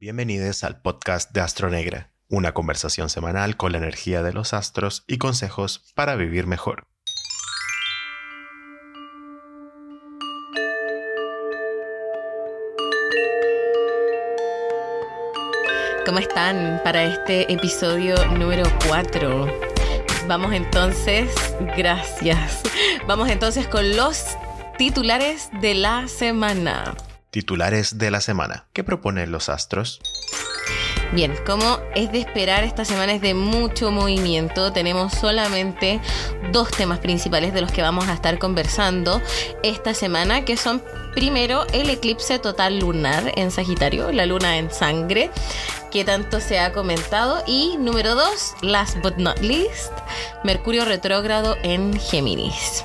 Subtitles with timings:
[0.00, 5.18] Bienvenidos al podcast de Astronegra, una conversación semanal con la energía de los astros y
[5.18, 6.86] consejos para vivir mejor.
[16.06, 19.46] ¿Cómo están para este episodio número 4?
[20.28, 21.34] Vamos entonces,
[21.76, 22.62] gracias.
[23.08, 24.26] Vamos entonces con los
[24.78, 26.94] titulares de la semana.
[27.30, 28.66] Titulares de la semana.
[28.72, 30.00] ¿Qué proponen los astros?
[31.12, 34.72] Bien, como es de esperar, esta semana es de mucho movimiento.
[34.72, 36.00] Tenemos solamente
[36.52, 39.22] dos temas principales de los que vamos a estar conversando
[39.62, 40.82] esta semana, que son
[41.14, 45.30] primero el eclipse total lunar en Sagitario, la luna en sangre,
[45.90, 49.92] que tanto se ha comentado, y número dos, last but not least,
[50.44, 52.84] Mercurio retrógrado en Géminis.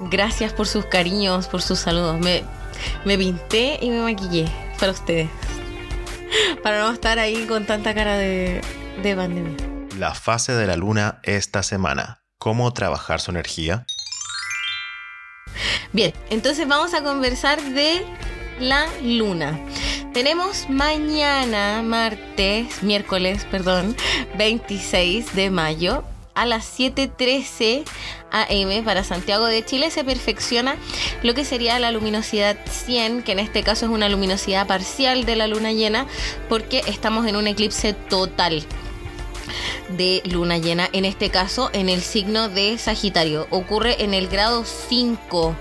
[0.00, 2.18] Gracias por sus cariños, por sus saludos.
[2.18, 2.42] Me,
[3.04, 4.46] me pinté y me maquillé
[4.78, 5.28] para ustedes.
[6.62, 8.60] Para no estar ahí con tanta cara de,
[9.02, 9.56] de pandemia.
[9.98, 12.22] La fase de la luna esta semana.
[12.38, 13.86] ¿Cómo trabajar su energía?
[15.92, 18.04] Bien, entonces vamos a conversar de
[18.60, 19.58] la luna.
[20.12, 23.96] Tenemos mañana, martes, miércoles, perdón,
[24.36, 27.84] 26 de mayo, a las 7.13
[28.30, 30.76] am para Santiago de Chile se perfecciona
[31.22, 35.36] lo que sería la luminosidad 100, que en este caso es una luminosidad parcial de
[35.36, 36.06] la luna llena,
[36.48, 38.64] porque estamos en un eclipse total
[39.96, 43.46] de luna llena, en este caso en el signo de Sagitario.
[43.50, 45.54] Ocurre en el grado 5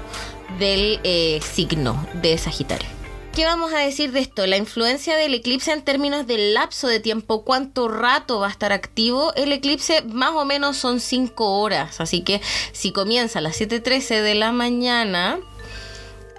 [0.59, 2.96] del eh, signo de Sagitario.
[3.37, 4.47] ¿Qué vamos a decir de esto?
[4.47, 8.73] La influencia del eclipse en términos del lapso de tiempo, cuánto rato va a estar
[8.73, 9.31] activo.
[9.35, 14.23] El eclipse más o menos son 5 horas, así que si comienza a las 7.13
[14.23, 15.37] de la mañana,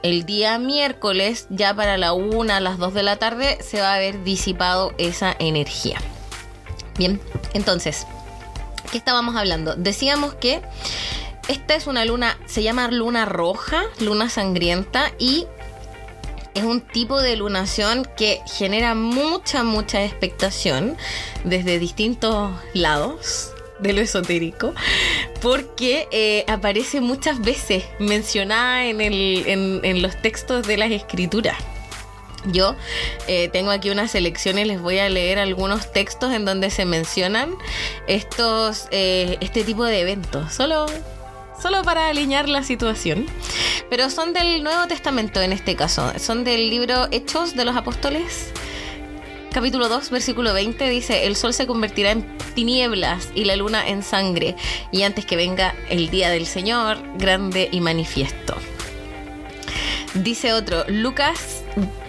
[0.02, 3.92] el día miércoles, ya para la 1, a las 2 de la tarde, se va
[3.92, 6.00] a haber disipado esa energía.
[6.96, 7.20] Bien,
[7.54, 8.08] entonces,
[8.90, 9.76] ¿qué estábamos hablando?
[9.76, 10.62] Decíamos que
[11.46, 15.46] esta es una luna, se llama luna roja, luna sangrienta, y
[16.58, 20.96] es un tipo de lunación que genera mucha, mucha expectación
[21.44, 24.74] desde distintos lados de lo esotérico,
[25.40, 31.56] porque eh, aparece muchas veces mencionada en, los textos de las escrituras.
[32.46, 32.74] Yo
[33.28, 37.54] eh, tengo aquí unas selecciones, les voy a leer algunos textos en donde se mencionan
[38.08, 40.52] estos, eh, este tipo de eventos.
[40.52, 40.86] Solo
[41.60, 43.26] solo para alinear la situación.
[43.90, 46.12] Pero son del Nuevo Testamento en este caso.
[46.18, 48.52] Son del libro Hechos de los Apóstoles.
[49.52, 54.02] Capítulo 2, versículo 20 dice, el sol se convertirá en tinieblas y la luna en
[54.02, 54.54] sangre,
[54.92, 58.54] y antes que venga el día del Señor, grande y manifiesto.
[60.14, 61.64] Dice otro, Lucas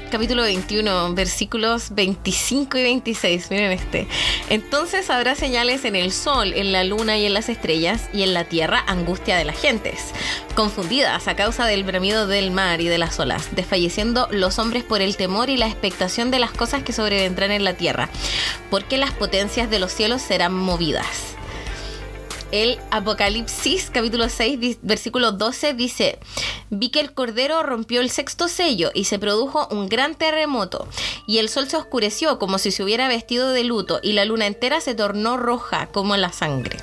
[0.10, 3.52] capítulo 21, versículos 25 y 26.
[3.52, 4.08] Miren este.
[4.50, 8.34] Entonces habrá señales en el sol, en la luna y en las estrellas, y en
[8.34, 10.14] la tierra angustia de las gentes,
[10.56, 15.02] confundidas a causa del bramido del mar y de las olas, desfalleciendo los hombres por
[15.02, 18.10] el temor y la expectación de las cosas que sobrevendrán en la tierra,
[18.70, 21.39] porque las potencias de los cielos serán movidas
[22.52, 26.20] el Apocalipsis capítulo 6 versículo 12 dice,
[26.70, 30.88] vi que el Cordero rompió el sexto sello y se produjo un gran terremoto
[31.28, 34.48] y el sol se oscureció como si se hubiera vestido de luto y la luna
[34.48, 36.78] entera se tornó roja como la sangre.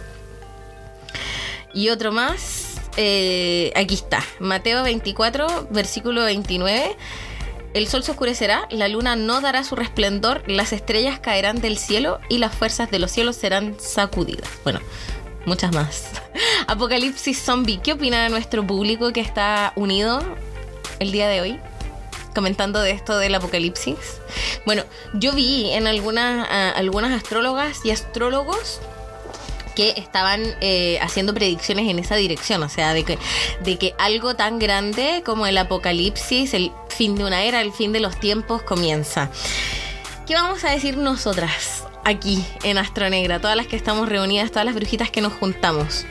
[1.75, 6.97] Y otro más, eh, aquí está, Mateo 24 versículo 29.
[7.75, 12.21] El sol se oscurecerá, la luna no dará su resplendor, las estrellas caerán del cielo
[12.31, 14.49] y las fuerzas de los cielos serán sacudidas.
[14.65, 14.81] Bueno,
[15.47, 16.11] muchas más.
[16.67, 20.21] Apocalipsis Zombie, ¿qué opina nuestro público que está unido
[20.99, 21.61] el día de hoy?
[22.35, 23.97] Comentando de esto del apocalipsis.
[24.67, 24.83] Bueno,
[25.15, 26.47] yo vi en algunas,
[26.77, 28.81] algunas astrólogas y astrólogos
[29.75, 33.19] que estaban eh, haciendo predicciones en esa dirección, o sea, de que,
[33.63, 37.93] de que algo tan grande como el apocalipsis, el fin de una era, el fin
[37.93, 39.31] de los tiempos comienza.
[40.27, 41.86] ¿Qué vamos a decir nosotras?
[42.07, 46.07] Aquí en Astronegra, todas las que estamos reunidas, todas las brujitas que nos juntamos.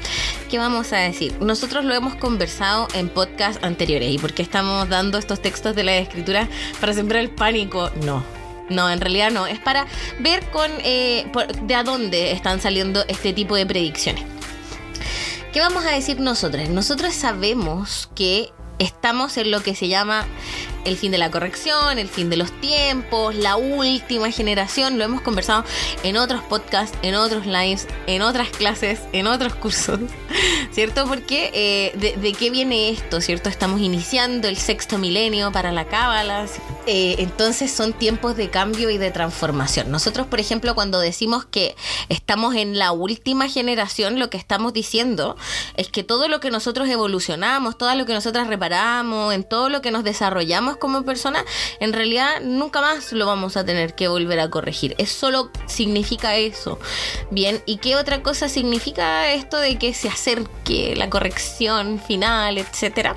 [0.51, 1.33] ¿Qué vamos a decir?
[1.39, 5.85] Nosotros lo hemos conversado en podcast anteriores y por qué estamos dando estos textos de
[5.85, 6.49] la escritura
[6.81, 7.89] para sembrar el pánico.
[8.03, 8.23] No,
[8.69, 9.47] no, en realidad no.
[9.47, 9.87] Es para
[10.19, 11.25] ver con eh,
[11.63, 14.23] de a dónde están saliendo este tipo de predicciones.
[15.53, 16.67] ¿Qué vamos a decir nosotros?
[16.67, 20.25] Nosotros sabemos que estamos en lo que se llama
[20.85, 24.97] el fin de la corrección, el fin de los tiempos, la última generación.
[24.97, 25.65] Lo hemos conversado
[26.03, 29.99] en otros podcasts, en otros lives, en otras clases, en otros cursos,
[30.71, 31.05] ¿cierto?
[31.07, 33.49] Porque eh, de, qué viene esto, ¿cierto?
[33.49, 36.45] Estamos iniciando el sexto milenio para la cábala.
[36.87, 39.89] Eh, entonces son tiempos de cambio y de transformación.
[39.89, 41.75] Nosotros, por ejemplo, cuando decimos que
[42.09, 45.35] estamos en la última generación, lo que estamos diciendo
[45.77, 49.81] es que todo lo que nosotros evolucionamos, todo lo que nosotras reparamos, en todo lo
[49.81, 51.43] que nos desarrollamos como personas,
[51.79, 54.95] en realidad nunca más lo vamos a tener que volver a corregir.
[54.97, 56.79] Es solo significa eso.
[57.31, 63.15] Bien, ¿y qué otra cosa significa esto de que se acerque la corrección final, etcétera?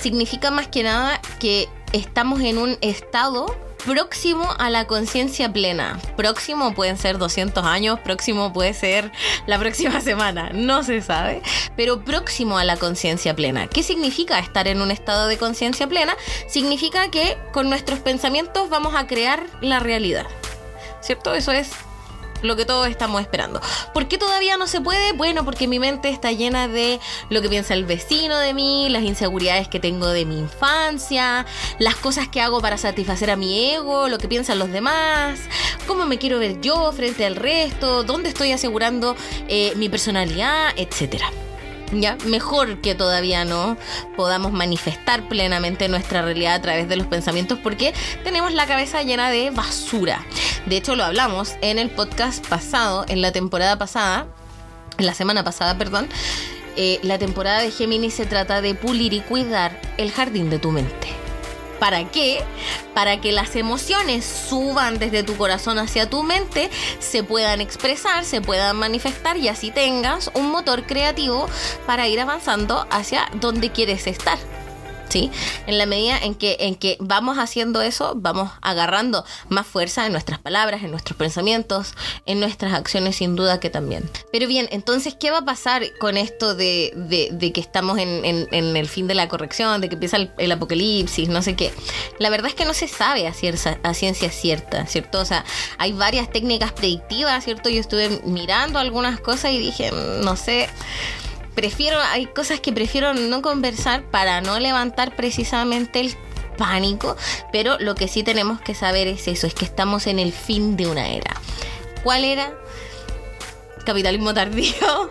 [0.00, 3.46] Significa más que nada que estamos en un estado
[3.84, 5.98] próximo a la conciencia plena.
[6.16, 9.12] Próximo pueden ser 200 años, próximo puede ser
[9.46, 11.42] la próxima semana, no se sabe,
[11.76, 13.66] pero próximo a la conciencia plena.
[13.66, 16.16] ¿Qué significa estar en un estado de conciencia plena?
[16.48, 20.26] Significa que con nuestros pensamientos vamos a crear la realidad.
[21.00, 21.34] ¿Cierto?
[21.34, 21.70] Eso es
[22.42, 23.60] lo que todos estamos esperando.
[23.92, 25.12] ¿Por qué todavía no se puede?
[25.12, 27.00] Bueno, porque mi mente está llena de
[27.30, 31.46] lo que piensa el vecino de mí, las inseguridades que tengo de mi infancia,
[31.78, 35.40] las cosas que hago para satisfacer a mi ego, lo que piensan los demás,
[35.86, 39.16] cómo me quiero ver yo frente al resto, dónde estoy asegurando
[39.48, 41.30] eh, mi personalidad, etcétera.
[41.92, 42.16] ¿Ya?
[42.26, 43.76] Mejor que todavía no
[44.16, 49.30] podamos manifestar plenamente nuestra realidad a través de los pensamientos porque tenemos la cabeza llena
[49.30, 50.24] de basura.
[50.66, 54.26] De hecho, lo hablamos en el podcast pasado, en la temporada pasada,
[54.98, 56.08] en la semana pasada, perdón.
[56.76, 60.72] Eh, la temporada de Géminis se trata de pulir y cuidar el jardín de tu
[60.72, 61.23] mente.
[61.78, 62.42] ¿Para qué?
[62.94, 68.40] Para que las emociones suban desde tu corazón hacia tu mente, se puedan expresar, se
[68.40, 71.48] puedan manifestar y así tengas un motor creativo
[71.86, 74.38] para ir avanzando hacia donde quieres estar.
[75.66, 80.12] En la medida en que, en que vamos haciendo eso, vamos agarrando más fuerza en
[80.12, 81.94] nuestras palabras, en nuestros pensamientos,
[82.26, 84.08] en nuestras acciones, sin duda que también.
[84.32, 89.06] Pero bien, entonces, ¿qué va a pasar con esto de, que estamos en, el fin
[89.06, 91.72] de la corrección, de que empieza el, apocalipsis, no sé qué?
[92.18, 93.32] La verdad es que no se sabe a,
[93.82, 95.20] a ciencia cierta, ¿cierto?
[95.20, 95.44] O sea,
[95.78, 97.68] hay varias técnicas predictivas, ¿cierto?
[97.68, 100.68] Yo estuve mirando algunas cosas y dije, mm, no sé
[101.54, 106.14] prefiero, hay cosas que prefiero no conversar para no levantar precisamente el
[106.56, 107.16] pánico,
[107.52, 110.76] pero lo que sí tenemos que saber es eso, es que estamos en el fin
[110.76, 111.40] de una era.
[112.02, 112.52] ¿Cuál era?
[113.84, 115.10] Capitalismo tardío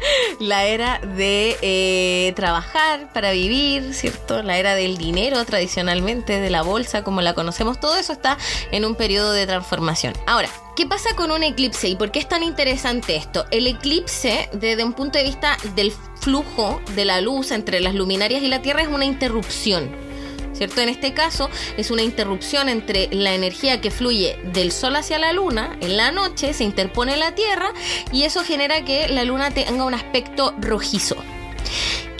[0.40, 4.42] la era de eh, trabajar para vivir, ¿cierto?
[4.42, 8.38] La era del dinero tradicionalmente, de la bolsa como la conocemos, todo eso está
[8.70, 10.14] en un periodo de transformación.
[10.26, 13.46] Ahora, ¿qué pasa con un eclipse y por qué es tan interesante esto?
[13.50, 18.42] El eclipse, desde un punto de vista del flujo de la luz entre las luminarias
[18.42, 20.09] y la Tierra, es una interrupción.
[20.60, 20.82] ¿Cierto?
[20.82, 21.48] En este caso
[21.78, 26.12] es una interrupción entre la energía que fluye del Sol hacia la Luna, en la
[26.12, 27.72] noche se interpone la Tierra
[28.12, 31.16] y eso genera que la Luna tenga un aspecto rojizo.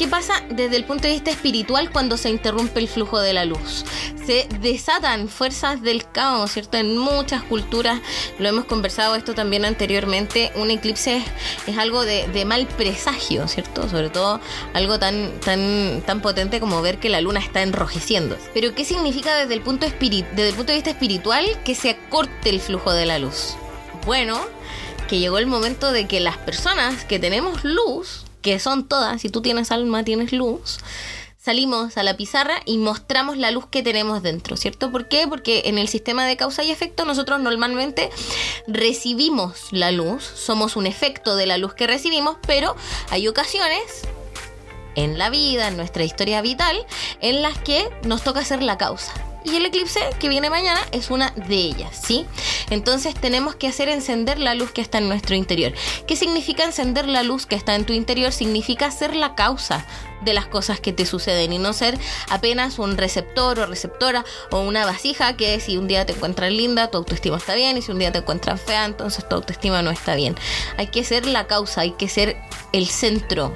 [0.00, 3.44] ¿Qué pasa desde el punto de vista espiritual cuando se interrumpe el flujo de la
[3.44, 3.84] luz?
[4.24, 6.78] Se desatan fuerzas del caos, ¿cierto?
[6.78, 8.00] En muchas culturas,
[8.38, 11.22] lo hemos conversado esto también anteriormente, un eclipse
[11.66, 13.90] es, algo de, mal presagio, ¿cierto?
[13.90, 14.40] Sobre todo
[14.72, 18.38] algo tan, tan, tan potente como ver que la luna está enrojeciendo.
[18.54, 22.48] Pero ¿qué significa desde el, punto desde el punto de vista espiritual que se acorte
[22.48, 23.54] el flujo de la luz?
[24.06, 24.40] Bueno,
[25.10, 29.28] que llegó el momento de que las personas que tenemos luz, que son todas, si
[29.28, 30.78] tú tienes alma, tienes luz,
[31.38, 34.92] salimos a la pizarra y mostramos la luz que tenemos dentro, ¿cierto?
[34.92, 35.26] ¿Por qué?
[35.26, 38.10] Porque en el sistema de causa y efecto nosotros normalmente
[38.66, 42.76] recibimos la luz, somos un efecto de la luz que recibimos, pero
[43.10, 44.02] hay ocasiones
[44.96, 46.86] en la vida, en nuestra historia vital,
[47.20, 49.29] en las que nos toca ser la causa.
[49.44, 52.26] Y el eclipse que viene mañana es una de ellas, ¿sí?
[52.68, 55.72] Entonces tenemos que hacer encender la luz que está en nuestro interior.
[56.06, 58.32] ¿Qué significa encender la luz que está en tu interior?
[58.32, 59.86] Significa ser la causa
[60.20, 64.60] de las cosas que te suceden y no ser apenas un receptor o receptora o
[64.60, 67.90] una vasija que si un día te encuentras linda, tu autoestima está bien y si
[67.90, 70.36] un día te encuentras fea, entonces tu autoestima no está bien.
[70.76, 72.36] Hay que ser la causa, hay que ser
[72.72, 73.54] el centro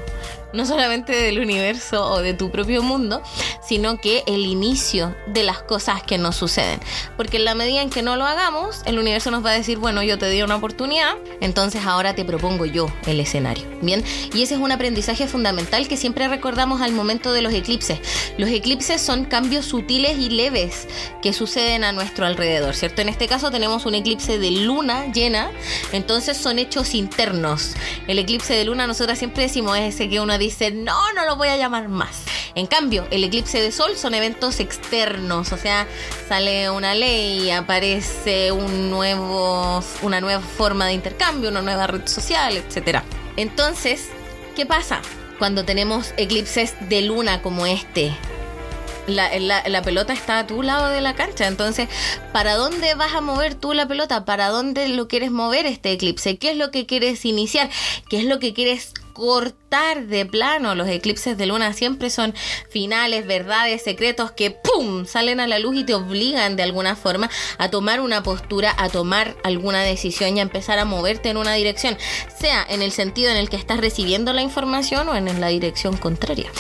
[0.55, 3.23] no solamente del universo o de tu propio mundo,
[3.67, 6.81] sino que el inicio de las cosas que nos suceden.
[7.17, 9.79] Porque en la medida en que no lo hagamos, el universo nos va a decir,
[9.79, 13.65] bueno, yo te di una oportunidad, entonces ahora te propongo yo el escenario.
[13.83, 17.99] Bien, y ese es un aprendizaje fundamental que siempre recordamos al momento de los eclipses.
[18.39, 20.89] Los eclipses son cambios sutiles y leves
[21.21, 23.03] que suceden a nuestro alrededor, ¿cierto?
[23.03, 25.51] En este caso tenemos un eclipse de luna llena,
[25.93, 27.75] entonces son hechos internos.
[28.07, 31.37] El eclipse de luna nosotras siempre decimos es ese que uno dice, no, no lo
[31.37, 32.25] voy a llamar más.
[32.55, 35.89] En cambio, el eclipse de sol son eventos externos, o sea,
[36.29, 42.57] sale una ley, aparece un nuevo, una nueva forma de intercambio, una nueva red social,
[42.57, 43.01] etc.
[43.37, 44.09] Entonces,
[44.55, 45.03] ¿qué pasa
[45.41, 48.13] cuando tenemos eclipses de luna como este?
[49.09, 51.47] La, la, pelota está a tu lado de la cancha.
[51.47, 51.89] Entonces,
[52.33, 54.25] ¿para dónde vas a mover tú la pelota?
[54.25, 56.39] ¿Para dónde lo quieres mover este eclipse?
[56.39, 57.69] ¿Qué es lo que quieres iniciar?
[58.09, 60.77] ¿Qué es lo que quieres cortar de plano.
[60.77, 62.33] Los eclipses de luna siempre son
[62.69, 65.05] finales, verdades, secretos que ¡pum!
[65.05, 67.29] salen a la luz y te obligan de alguna forma
[67.59, 71.55] a tomar una postura, a tomar alguna decisión y a empezar a moverte en una
[71.55, 71.99] dirección,
[72.39, 75.97] sea en el sentido en el que estás recibiendo la información o en la dirección
[75.97, 76.51] contraria.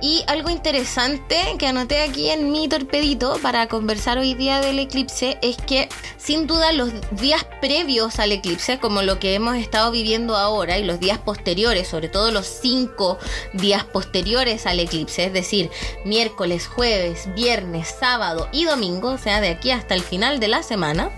[0.00, 5.38] Y algo interesante que anoté aquí en mi torpedito para conversar hoy día del eclipse
[5.42, 10.36] es que sin duda los días previos al eclipse, como lo que hemos estado viviendo
[10.36, 13.18] ahora y los días posteriores, sobre todo los cinco
[13.52, 15.70] días posteriores al eclipse, es decir,
[16.04, 20.62] miércoles, jueves, viernes, sábado y domingo, o sea, de aquí hasta el final de la
[20.62, 21.10] semana,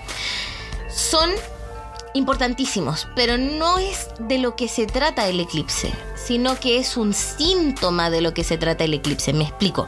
[0.89, 1.31] son
[2.15, 7.15] importantísimos, pero no es de lo que se trata el eclipse, sino que es un
[7.15, 9.33] síntoma de lo que se trata el eclipse.
[9.33, 9.87] Me explico.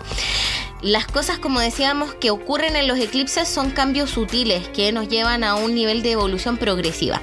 [0.83, 5.45] Las cosas, como decíamos, que ocurren en los eclipses son cambios sutiles que nos llevan
[5.45, 7.23] a un nivel de evolución progresiva.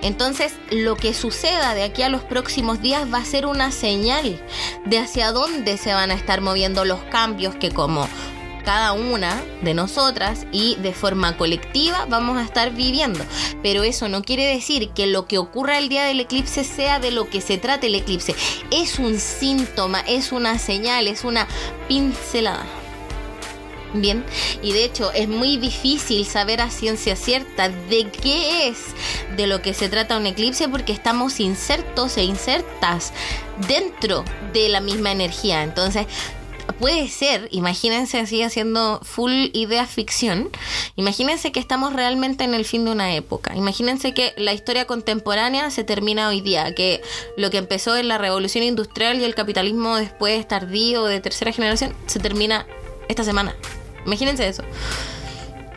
[0.00, 4.42] Entonces, lo que suceda de aquí a los próximos días va a ser una señal
[4.86, 8.08] de hacia dónde se van a estar moviendo los cambios que como
[8.64, 13.24] cada una de nosotras y de forma colectiva vamos a estar viviendo.
[13.62, 17.10] Pero eso no quiere decir que lo que ocurra el día del eclipse sea de
[17.10, 18.34] lo que se trate el eclipse.
[18.70, 21.46] Es un síntoma, es una señal, es una
[21.88, 22.64] pincelada.
[23.96, 24.24] Bien,
[24.60, 28.78] y de hecho es muy difícil saber a ciencia cierta de qué es
[29.36, 33.12] de lo que se trata un eclipse porque estamos insertos e insertas
[33.68, 35.62] dentro de la misma energía.
[35.62, 36.08] Entonces,
[36.78, 40.50] puede ser, imagínense así haciendo full idea ficción,
[40.96, 45.70] imagínense que estamos realmente en el fin de una época, imagínense que la historia contemporánea
[45.70, 47.02] se termina hoy día, que
[47.36, 51.94] lo que empezó en la revolución industrial y el capitalismo después tardío de tercera generación
[52.06, 52.66] se termina
[53.08, 53.54] esta semana.
[54.06, 54.62] Imagínense eso.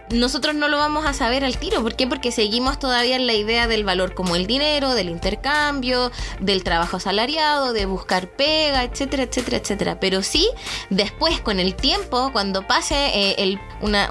[0.10, 1.82] Nosotros no lo vamos a saber al tiro.
[1.82, 2.08] ¿Por qué?
[2.08, 6.98] Porque seguimos todavía en la idea del valor como el dinero, del intercambio, del trabajo
[6.98, 10.00] asalariado, de buscar pega, etcétera, etcétera, etcétera.
[10.00, 10.50] Pero sí,
[10.90, 14.10] después, con el tiempo, cuando pase eh, una,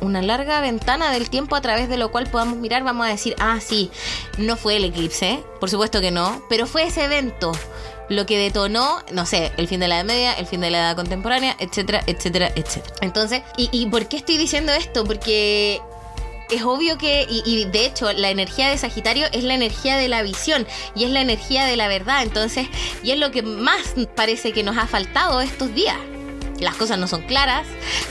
[0.00, 3.34] una larga ventana del tiempo a través de lo cual podamos mirar, vamos a decir,
[3.40, 3.90] ah, sí,
[4.38, 7.52] no fue el eclipse, por supuesto que no, pero fue ese evento
[8.12, 10.78] lo que detonó, no sé, el fin de la Edad Media, el fin de la
[10.78, 12.94] Edad Contemporánea, etcétera, etcétera, etcétera.
[13.00, 15.04] Entonces, ¿y, por qué estoy diciendo esto?
[15.04, 15.80] Porque
[16.50, 20.08] es obvio que, y, y, de hecho, la energía de Sagitario es la energía de
[20.08, 22.22] la visión y es la energía de la verdad.
[22.22, 22.68] Entonces,
[23.02, 25.98] y es lo que más parece que nos ha faltado estos días
[26.60, 27.66] las cosas no son claras,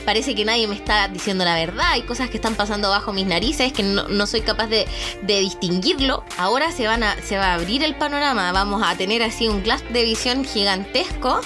[0.06, 3.26] parece que nadie me está diciendo la verdad, hay cosas que están pasando bajo mis
[3.26, 4.88] narices que no, soy capaz de,
[5.24, 6.24] distinguirlo.
[6.38, 6.88] Ahora se,
[7.24, 11.42] se va a abrir el panorama, vamos a tener así un glass de visión gigantesco,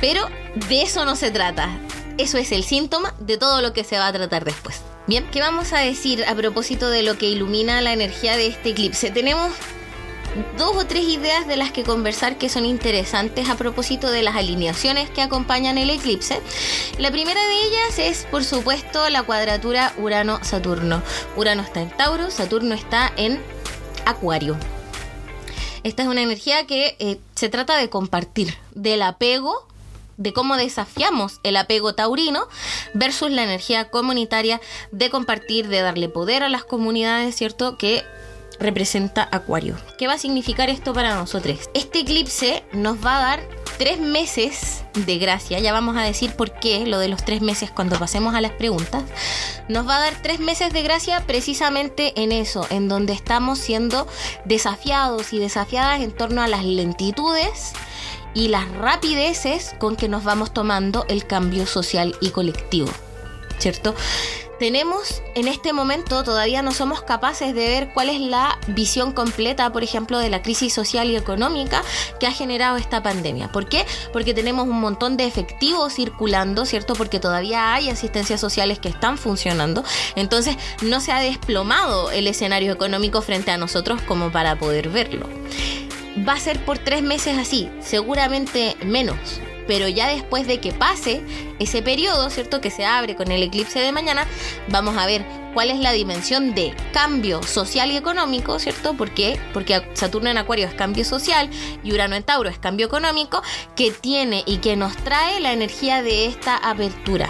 [0.00, 0.28] pero
[0.68, 1.70] de eso no se trata.
[2.18, 4.82] Eso es el síntoma de todo lo que se va a tratar después.
[5.06, 8.70] Bien, ¿qué vamos a decir a propósito de lo que ilumina la energía de este
[8.70, 9.10] eclipse?
[9.10, 9.50] Tenemos
[10.56, 14.36] dos o tres ideas de las que conversar que son interesantes a propósito de las
[14.36, 16.40] alineaciones que acompañan el eclipse.
[16.98, 21.02] La primera de ellas es, por supuesto, la cuadratura Urano-Saturno.
[21.36, 23.40] Urano está en Tauro, Saturno está en
[24.04, 24.56] Acuario.
[25.84, 29.66] Esta es una energía que eh, se trata de compartir, del apego
[30.16, 32.46] de cómo desafiamos el apego taurino
[32.94, 34.60] versus la energía comunitaria
[34.92, 37.76] de compartir, de darle poder a las comunidades, ¿cierto?
[37.76, 38.04] Que
[38.58, 39.76] representa Acuario.
[39.98, 41.70] ¿Qué va a significar esto para nosotros?
[41.74, 46.52] Este eclipse nos va a dar tres meses de gracia, ya vamos a decir por
[46.52, 49.02] qué lo de los tres meses cuando pasemos a las preguntas,
[49.68, 54.06] nos va a dar tres meses de gracia precisamente en eso, en donde estamos siendo
[54.44, 57.72] desafiados y desafiadas en torno a las lentitudes
[58.34, 62.90] y las rapideces con que nos vamos tomando el cambio social y colectivo,
[63.58, 63.94] ¿cierto?
[64.62, 69.72] Tenemos en este momento todavía no somos capaces de ver cuál es la visión completa,
[69.72, 71.82] por ejemplo, de la crisis social y económica
[72.20, 73.50] que ha generado esta pandemia.
[73.50, 73.84] ¿Por qué?
[74.12, 76.94] Porque tenemos un montón de efectivos circulando, ¿cierto?
[76.94, 79.82] Porque todavía hay asistencias sociales que están funcionando.
[80.14, 85.28] Entonces no se ha desplomado el escenario económico frente a nosotros como para poder verlo.
[86.28, 91.22] Va a ser por tres meses así, seguramente menos Pero ya después de que pase
[91.58, 92.60] ese periodo, ¿cierto?
[92.60, 94.26] Que se abre con el eclipse de mañana,
[94.68, 98.94] vamos a ver cuál es la dimensión de cambio social y económico, ¿cierto?
[98.94, 99.38] ¿Por qué?
[99.52, 101.50] Porque Saturno en Acuario es cambio social
[101.82, 103.42] y Urano en Tauro es cambio económico
[103.76, 107.28] que tiene y que nos trae la energía de esta apertura.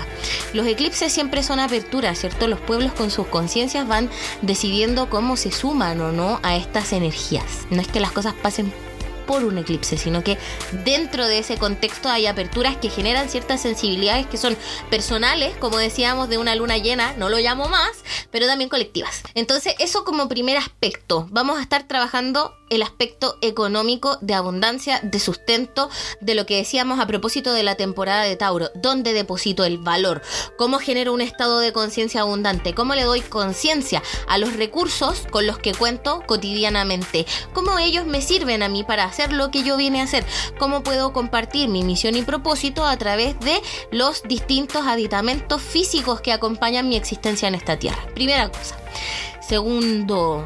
[0.54, 2.46] Los eclipses siempre son aperturas, ¿cierto?
[2.46, 4.10] Los pueblos con sus conciencias van
[4.42, 7.66] decidiendo cómo se suman o no a estas energías.
[7.70, 8.72] No es que las cosas pasen
[9.32, 10.36] por un eclipse, sino que
[10.84, 14.58] dentro de ese contexto hay aperturas que generan ciertas sensibilidades que son
[14.90, 17.92] personales, como decíamos, de una luna llena, no lo llamo más,
[18.30, 19.22] pero también colectivas.
[19.34, 21.28] Entonces, eso como primer aspecto.
[21.30, 27.00] Vamos a estar trabajando el aspecto económico de abundancia, de sustento, de lo que decíamos
[27.00, 28.70] a propósito de la temporada de Tauro.
[28.74, 30.22] ¿Dónde deposito el valor?
[30.56, 32.74] ¿Cómo genero un estado de conciencia abundante?
[32.74, 37.26] ¿Cómo le doy conciencia a los recursos con los que cuento cotidianamente?
[37.52, 40.24] ¿Cómo ellos me sirven a mí para hacer lo que yo vine a hacer?
[40.58, 43.60] ¿Cómo puedo compartir mi misión y propósito a través de
[43.90, 48.04] los distintos aditamentos físicos que acompañan mi existencia en esta tierra?
[48.14, 48.76] Primera cosa.
[49.46, 50.42] Segundo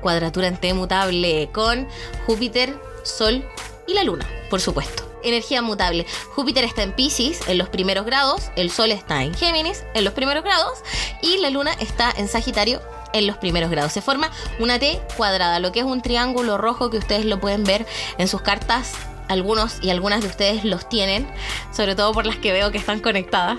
[0.00, 1.86] cuadratura en T mutable con
[2.26, 3.44] Júpiter, Sol
[3.86, 5.04] y la Luna, por supuesto.
[5.22, 6.06] Energía mutable.
[6.34, 10.14] Júpiter está en Pisces en los primeros grados, el Sol está en Géminis en los
[10.14, 10.78] primeros grados
[11.22, 12.80] y la Luna está en Sagitario
[13.18, 13.92] en los primeros grados.
[13.92, 17.64] Se forma una T cuadrada, lo que es un triángulo rojo que ustedes lo pueden
[17.64, 17.86] ver
[18.18, 18.92] en sus cartas.
[19.28, 21.26] Algunos y algunas de ustedes los tienen,
[21.72, 23.58] sobre todo por las que veo que están conectadas.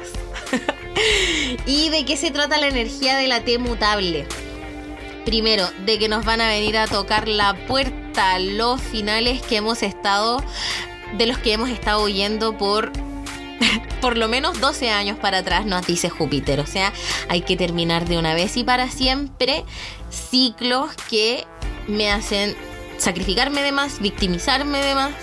[1.66, 4.28] ¿Y de qué se trata la energía de la T mutable?
[5.28, 9.84] primero, de que nos van a venir a tocar la puerta los finales que hemos
[9.84, 10.42] estado,
[11.18, 12.94] de los que hemos estado huyendo por
[14.02, 16.60] por lo menos 12 años para atrás, nos dice Júpiter.
[16.60, 16.94] O sea,
[17.30, 19.64] hay que terminar de una vez y para siempre
[20.10, 21.46] ciclos que
[21.88, 22.56] me hacen
[22.98, 25.14] sacrificarme de más, victimizarme de más,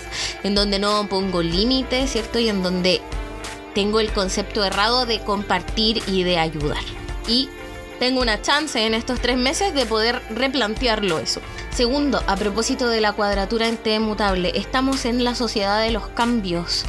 [0.43, 2.39] en donde no pongo límites, ¿cierto?
[2.39, 3.01] Y en donde
[3.73, 6.83] tengo el concepto errado de compartir y de ayudar.
[7.27, 7.49] Y
[7.99, 11.41] tengo una chance en estos tres meses de poder replantearlo eso.
[11.71, 16.07] Segundo, a propósito de la cuadratura en T mutable, estamos en la sociedad de los
[16.09, 16.85] cambios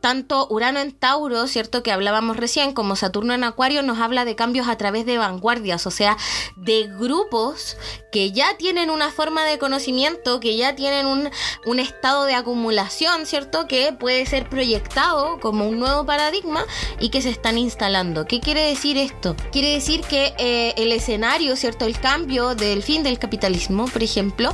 [0.00, 1.82] tanto Urano en Tauro, ¿cierto?
[1.82, 5.86] Que hablábamos recién, como Saturno en Acuario, nos habla de cambios a través de vanguardias,
[5.86, 6.16] o sea,
[6.56, 7.76] de grupos
[8.12, 11.30] que ya tienen una forma de conocimiento, que ya tienen un,
[11.78, 13.66] estado de acumulación, ¿cierto?
[13.68, 16.64] Que puede ser proyectado como un nuevo paradigma
[16.98, 18.26] y que se están instalando.
[18.26, 19.36] ¿Qué quiere decir esto?
[19.52, 21.84] Quiere decir que eh, el escenario, ¿cierto?
[21.84, 24.52] El cambio del fin del capitalismo, por ejemplo,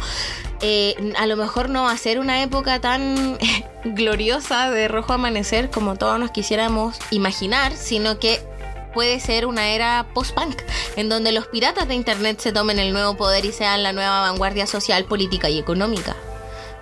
[0.66, 3.36] eh, a lo mejor no va a ser una época tan
[3.84, 8.41] gloriosa de rojo amanecer como todos nos quisiéramos imaginar, sino que
[8.95, 10.62] puede ser una era post-punk,
[10.97, 14.21] en donde los piratas de Internet se tomen el nuevo poder y sean la nueva
[14.21, 16.17] vanguardia social, política y económica.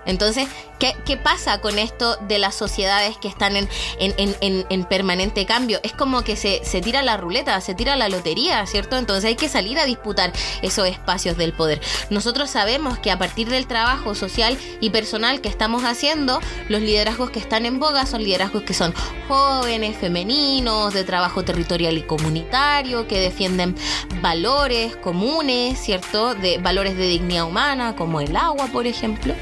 [0.06, 5.78] Entonces, ¿qué, pasa con esto de las sociedades que están en, permanente cambio?
[5.82, 8.96] Es como que se, se, tira la ruleta, se tira la lotería, ¿cierto?
[8.96, 11.80] Entonces hay que salir a disputar esos espacios del poder.
[12.10, 17.30] Nosotros sabemos que a partir del trabajo social y personal que estamos haciendo, los liderazgos
[17.30, 18.92] que están en boga son liderazgos que son
[19.28, 23.76] jóvenes, femeninos, de trabajo territorial y comunitario, que defienden
[24.20, 26.34] valores comunes, ¿cierto?
[26.34, 29.34] De valores de dignidad humana, como el agua, por ejemplo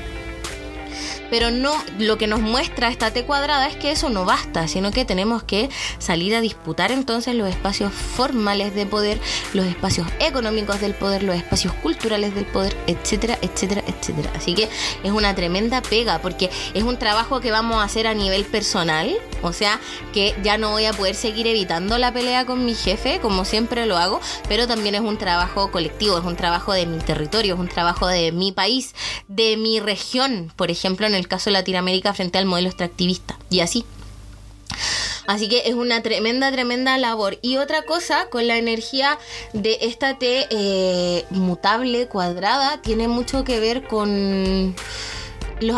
[1.30, 4.90] pero no lo que nos muestra esta T cuadrada es que eso no basta, sino
[4.90, 9.20] que tenemos que salir a disputar entonces los espacios formales de poder,
[9.54, 14.30] los espacios económicos del poder, los espacios culturales del poder, etcétera, etcétera, etcétera.
[14.36, 14.68] Así que
[15.02, 19.14] es una tremenda pega porque es un trabajo que vamos a hacer a nivel personal,
[19.42, 19.80] o sea,
[20.12, 23.86] que ya no voy a poder seguir evitando la pelea con mi jefe como siempre
[23.86, 27.60] lo hago, pero también es un trabajo colectivo, es un trabajo de mi territorio, es
[27.60, 28.94] un trabajo de mi país,
[29.28, 33.38] de mi región, por ejemplo, en el el caso de Latinoamérica frente al modelo extractivista.
[33.48, 33.84] Y así.
[35.26, 37.38] Así que es una tremenda, tremenda labor.
[37.42, 39.18] Y otra cosa, con la energía
[39.52, 44.74] de esta T eh, mutable, cuadrada, tiene mucho que ver con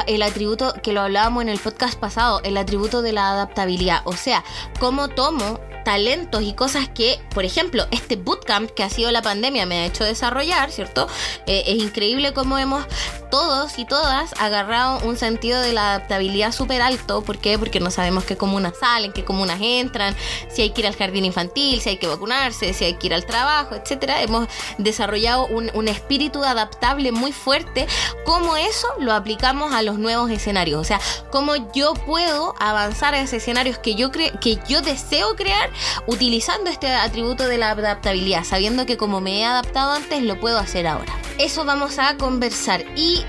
[0.07, 4.01] el atributo que lo hablábamos en el podcast pasado, el atributo de la adaptabilidad.
[4.05, 4.45] O sea,
[4.79, 9.67] cómo tomo talentos y cosas que, por ejemplo, este bootcamp que ha sido la pandemia
[9.67, 11.09] me ha hecho desarrollar, ¿cierto?
[11.47, 12.85] Eh, es increíble cómo hemos
[13.31, 17.23] todos y todas agarrado un sentido de la adaptabilidad súper alto.
[17.23, 17.59] ¿Por qué?
[17.59, 20.15] Porque no sabemos qué comunas salen, qué comunas entran,
[20.51, 23.15] si hay que ir al jardín infantil, si hay que vacunarse, si hay que ir
[23.15, 24.23] al trabajo, etcétera.
[24.23, 27.87] Hemos desarrollado un, un espíritu adaptable muy fuerte.
[28.25, 30.81] ¿Cómo eso lo aplicamos a los nuevos escenarios?
[30.81, 35.71] O sea, cómo yo puedo avanzar a esos escenarios que yo, que yo deseo crear
[36.07, 40.59] utilizando este atributo de la adaptabilidad, sabiendo que como me he adaptado antes, lo puedo
[40.59, 41.13] hacer ahora.
[41.39, 43.25] Eso vamos a conversar y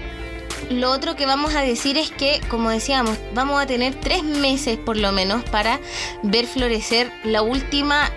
[0.70, 4.78] lo otro que vamos a decir es que, como decíamos, vamos a tener tres meses
[4.78, 5.80] por lo menos para
[6.24, 8.10] ver florecer la última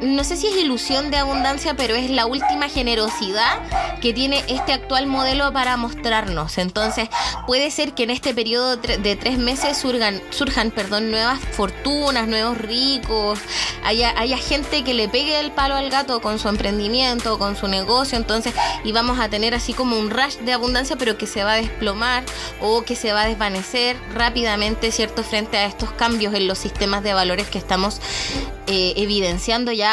[0.00, 3.58] no sé si es ilusión de abundancia, pero es la última generosidad
[4.00, 6.58] que tiene este actual modelo para mostrarnos.
[6.58, 7.08] Entonces,
[7.46, 12.58] puede ser que en este periodo de tres meses surgan, surjan perdón, nuevas fortunas, nuevos
[12.58, 13.38] ricos,
[13.84, 17.68] haya, haya gente que le pegue el palo al gato con su emprendimiento, con su
[17.68, 21.44] negocio, entonces, y vamos a tener así como un rush de abundancia, pero que se
[21.44, 22.24] va a desplomar
[22.60, 27.02] o que se va a desvanecer rápidamente, ¿cierto?, frente a estos cambios en los sistemas
[27.02, 28.00] de valores que estamos
[28.66, 29.87] eh, evidenciando ya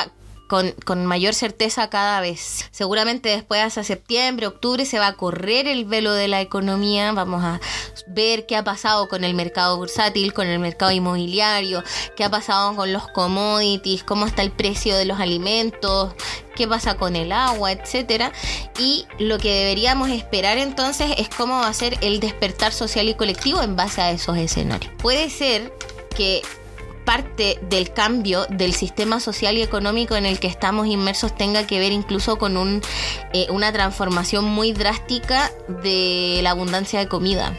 [0.47, 2.65] con, con, mayor certeza cada vez.
[2.71, 7.43] Seguramente después hasta septiembre, octubre se va a correr el velo de la economía, vamos
[7.43, 7.59] a
[8.07, 11.83] ver qué ha pasado con el mercado bursátil, con el mercado inmobiliario,
[12.15, 16.13] qué ha pasado con los commodities, cómo está el precio de los alimentos,
[16.55, 18.31] qué pasa con el agua, etcétera.
[18.79, 23.13] Y lo que deberíamos esperar entonces es cómo va a ser el despertar social y
[23.15, 24.91] colectivo en base a esos escenarios.
[24.97, 25.73] Puede ser
[26.15, 26.41] que
[27.05, 31.79] parte del cambio del sistema social y económico en el que estamos inmersos tenga que
[31.79, 32.81] ver incluso con un,
[33.33, 35.51] eh, una transformación muy drástica
[35.83, 37.53] de la abundancia de comida.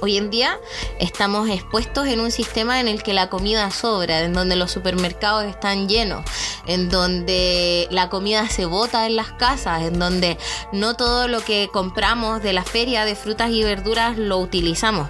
[0.00, 0.60] Hoy en día
[1.00, 5.44] estamos expuestos en un sistema en el que la comida sobra, en donde los supermercados
[5.44, 6.22] están llenos,
[6.66, 10.36] en donde la comida se bota en las casas, en donde
[10.72, 15.08] no todo lo que compramos de la feria de frutas y verduras lo utilizamos.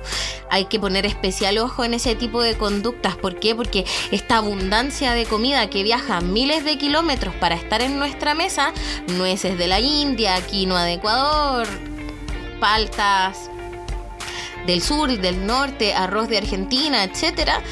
[0.51, 3.17] Hay que poner especial ojo en ese tipo de conductas.
[3.17, 3.57] ¿Por qué?
[3.57, 8.73] Porque esta abundancia de comida que viaja miles de kilómetros para estar en nuestra mesa,
[9.09, 11.67] nueces de la India, quinoa de Ecuador,
[12.61, 13.51] paltas,
[14.67, 17.63] del sur del norte, arroz de Argentina, etcétera,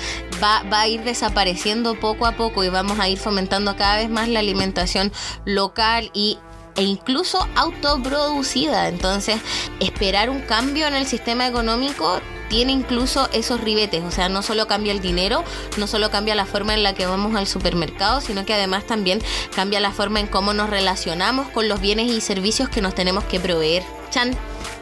[0.42, 4.09] va, va a ir desapareciendo poco a poco y vamos a ir fomentando cada vez
[4.09, 5.12] más la alimentación
[5.44, 6.38] local y
[6.76, 8.88] e incluso autoproducida.
[8.88, 9.40] Entonces,
[9.80, 14.66] esperar un cambio en el sistema económico tiene incluso esos ribetes, o sea, no solo
[14.66, 15.44] cambia el dinero,
[15.76, 19.20] no solo cambia la forma en la que vamos al supermercado, sino que además también
[19.54, 23.24] cambia la forma en cómo nos relacionamos con los bienes y servicios que nos tenemos
[23.24, 23.83] que proveer.
[24.11, 24.37] Chan.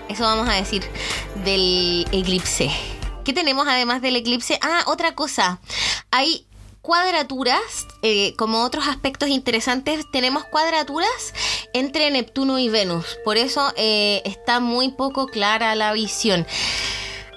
[0.09, 0.83] Eso vamos a decir
[1.45, 2.71] del eclipse.
[3.25, 4.59] ¿Qué tenemos además del eclipse?
[4.62, 5.61] Ah, otra cosa.
[6.11, 6.47] Hay
[6.83, 11.33] cuadraturas, eh, como otros aspectos interesantes, tenemos cuadraturas
[11.73, 13.19] entre Neptuno y Venus.
[13.25, 16.47] Por eso eh, está muy poco clara la visión.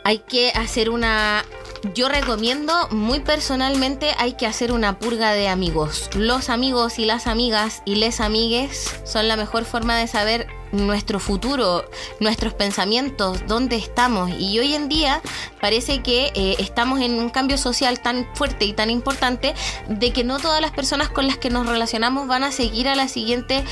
[0.04, 1.46] Hay que hacer una
[1.94, 6.10] yo recomiendo muy personalmente hay que hacer una purga de amigos.
[6.16, 11.20] Los amigos y las amigas y les amigues son la mejor forma de saber nuestro
[11.20, 11.86] futuro,
[12.20, 14.32] nuestros pensamientos, dónde estamos.
[14.38, 15.22] Y hoy en día
[15.62, 19.54] parece que eh, estamos en un cambio social tan fuerte y tan importante
[19.88, 22.96] de que no todas las personas con las que nos relacionamos van a seguir a
[22.96, 23.64] la siguiente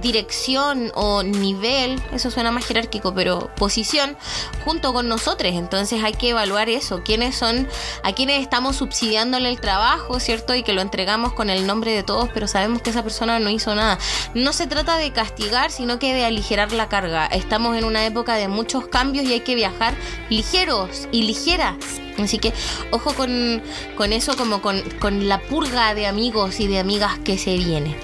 [0.00, 4.16] dirección o nivel, eso suena más jerárquico, pero posición,
[4.64, 5.52] junto con nosotros.
[5.54, 7.68] Entonces hay que evaluar eso, quiénes son,
[8.02, 10.54] a quienes estamos subsidiándole el trabajo, ¿cierto?
[10.54, 13.50] Y que lo entregamos con el nombre de todos, pero sabemos que esa persona no
[13.50, 13.98] hizo nada.
[14.34, 16.24] No se trata de castigar, sino que de
[16.56, 17.26] la carga.
[17.26, 19.94] Estamos en una época de muchos cambios y hay que viajar
[20.30, 21.76] ligeros y ligeras.
[22.18, 22.52] Así que
[22.90, 23.62] ojo con,
[24.12, 27.96] eso, como con, con, la purga de amigos y de amigas que se viene.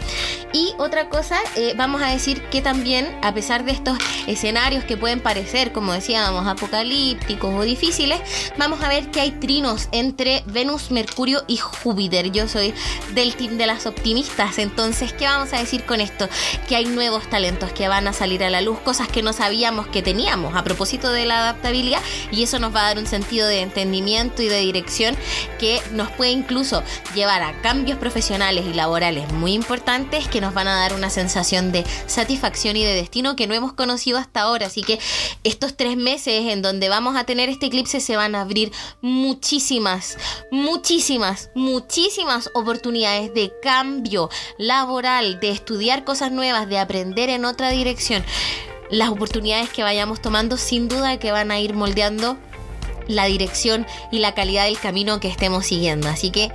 [0.53, 3.99] Y otra cosa, eh, vamos a decir que también, a pesar de estos
[4.29, 8.21] escenarios que pueden parecer, como decíamos, apocalípticos o difíciles,
[8.57, 12.31] vamos a ver que hay trinos entre Venus, Mercurio y Júpiter.
[12.31, 12.73] Yo soy
[13.15, 16.29] del team de las optimistas, entonces, ¿qué vamos a decir con esto?
[16.69, 19.89] Que hay nuevos talentos que van a salir a la luz, cosas que no sabíamos
[19.89, 22.01] que teníamos a propósito de la adaptabilidad,
[22.31, 25.17] y eso nos va a dar un sentido de entendimiento y de dirección
[25.59, 26.83] que nos puede incluso
[27.15, 31.73] llevar a cambios profesionales y laborales muy importantes que nos van a dar una sensación
[31.73, 34.67] de satisfacción y de destino que no hemos conocido hasta ahora.
[34.67, 34.99] Así que
[35.43, 40.19] estos tres meses en donde vamos a tener este eclipse se van a abrir muchísimas,
[40.51, 48.23] muchísimas, muchísimas oportunidades de cambio laboral, de estudiar cosas nuevas, de aprender en otra dirección.
[48.91, 52.37] Las oportunidades que vayamos tomando sin duda que van a ir moldeando
[53.09, 56.09] la dirección y la calidad del camino que estemos siguiendo.
[56.09, 56.49] Así que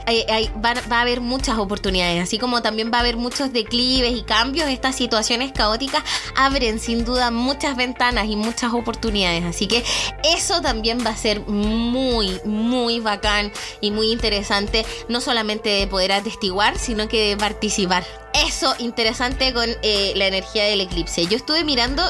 [0.64, 4.70] va, a haber muchas oportunidades, así como también va a haber muchos declives y cambios.
[4.70, 6.04] Estas situaciones caóticas
[6.36, 9.44] abren sin duda muchas ventanas y muchas oportunidades.
[9.46, 9.84] Así que
[10.24, 16.12] eso también va a ser muy, muy bacán y muy interesante, no solamente de poder
[16.12, 18.06] atestiguar, sino que de participar.
[18.34, 21.26] Eso interesante con eh, la energía del eclipse.
[21.26, 22.04] Yo estuve mirando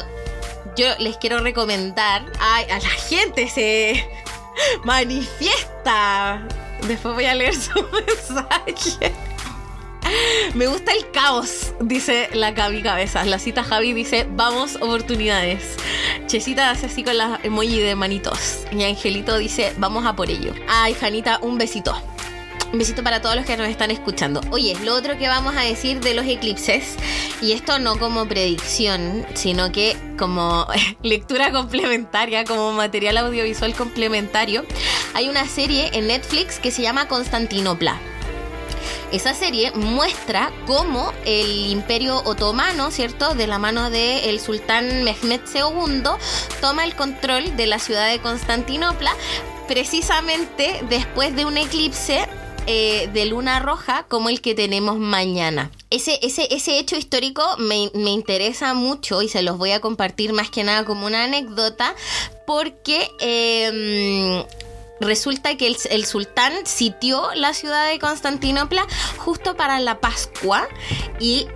[0.76, 4.06] yo les quiero recomendar a, a, la gente se
[4.84, 6.46] manifiesta.
[6.86, 7.72] Después voy a leer su
[8.06, 9.12] mensaje.
[10.54, 13.26] Me gusta el caos, dice la Gaby Cabezas.
[13.26, 15.76] La cita Javi dice, vamos, oportunidades.
[16.26, 18.66] Chesita hace así con la emoji de manitos.
[18.72, 20.52] Y Angelito dice, vamos a por ello.
[20.68, 21.94] Ay, Janita, un besito.
[22.72, 24.40] Un besito para todos los que nos están escuchando.
[24.52, 26.94] Oye, lo otro que vamos a decir de los eclipses,
[27.42, 30.68] y esto no como predicción, sino que como
[31.02, 34.64] lectura complementaria, como material audiovisual complementario,
[35.14, 37.98] hay una serie en Netflix que se llama Constantinopla.
[39.10, 43.34] Esa serie muestra cómo el imperio otomano, ¿cierto?
[43.34, 46.02] De la mano del sultán Mehmed II,
[46.60, 49.12] toma el control de la ciudad de Constantinopla
[49.66, 52.26] precisamente después de un eclipse
[52.66, 55.70] eh, de luna roja como el que tenemos mañana.
[55.90, 60.32] Ese, ese, ese hecho histórico me, me, interesa mucho y se los voy a compartir
[60.32, 61.94] más que nada como una anécdota
[62.46, 63.08] porque...
[63.20, 64.44] Eh,
[65.00, 70.68] resulta que el, el, sultán sitió la ciudad de Constantinopla justo para la Pascua
[71.18, 71.46] y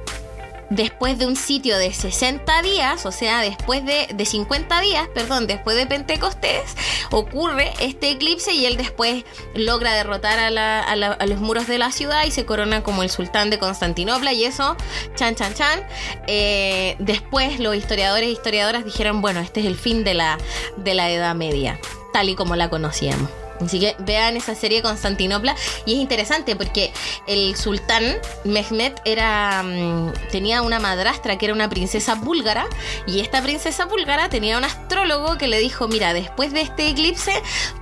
[0.74, 5.46] después de un sitio de 60 días, o sea, después de, de 50 días, perdón,
[5.46, 6.74] después de Pentecostés,
[7.10, 11.66] ocurre este eclipse y él después logra derrotar a, la, a, la, a, los muros
[11.66, 14.76] de la ciudad y se corona como el sultán de Constantinopla y eso,
[15.14, 15.86] chan, chan, chan.
[16.26, 20.38] Eh, después los historiadores e historiadoras dijeron, bueno, este es el fin de la,
[20.76, 21.78] de la Edad Media,
[22.12, 23.43] tal y como la conocíamos.
[23.60, 25.54] Así que vean esa serie Constantinopla
[25.86, 26.92] y es interesante porque
[27.26, 28.02] el sultán
[28.44, 32.66] Mehmed era mm, tenía una madrastra que era una princesa búlgara
[33.06, 37.32] y esta princesa búlgara tenía un astrólogo que le dijo, mira, después de este eclipse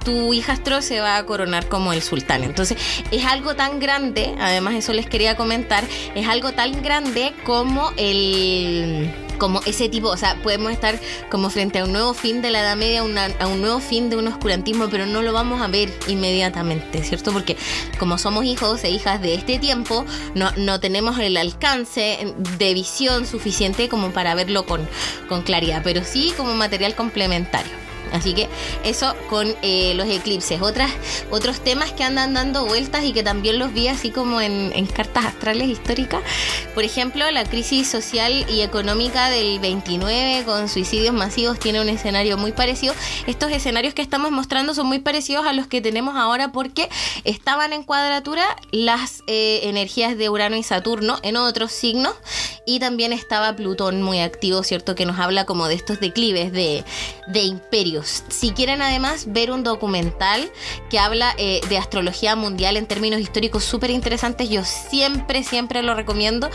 [0.04, 2.44] tu hijastro se va a coronar como el sultán.
[2.44, 2.78] Entonces
[3.10, 9.10] es algo tan grande, además eso les quería comentar, es algo tan grande como el
[9.42, 12.60] como ese tipo, o sea, podemos estar como frente a un nuevo fin de la
[12.60, 13.00] Edad Media,
[13.40, 17.32] a un nuevo fin de un oscurantismo, pero no lo vamos a ver inmediatamente, ¿cierto?
[17.32, 17.56] Porque
[17.98, 23.26] como somos hijos e hijas de este tiempo, no, no tenemos el alcance de visión
[23.26, 24.88] suficiente como para verlo con,
[25.28, 27.72] con claridad, pero sí como material complementario.
[28.12, 28.48] Así que
[28.84, 30.60] eso con eh, los eclipses.
[30.60, 30.90] Otras,
[31.30, 35.24] otros temas que andan dando vueltas y que también los vi así como en, cartas
[35.24, 36.22] astrales históricas.
[36.74, 42.36] Por ejemplo, la crisis social y económica del 29 con suicidios masivos tiene un escenario
[42.36, 42.94] muy parecido.
[43.26, 46.88] Estos escenarios que estamos mostrando son muy parecidos a los que tenemos ahora porque
[47.24, 52.14] estaban en cuadratura las eh, energías de Urano y Saturno en otros signos
[52.66, 54.94] y también estaba Plutón muy activo, ¿cierto?
[54.94, 56.84] Que nos habla como de estos declives de,
[57.28, 57.40] de
[57.92, 58.24] imperios.
[58.28, 60.50] Si quieren además ver un documental
[60.90, 65.94] que habla eh, de astrología mundial en términos históricos súper interesantes, yo siempre, siempre lo
[65.94, 66.50] recomiendo,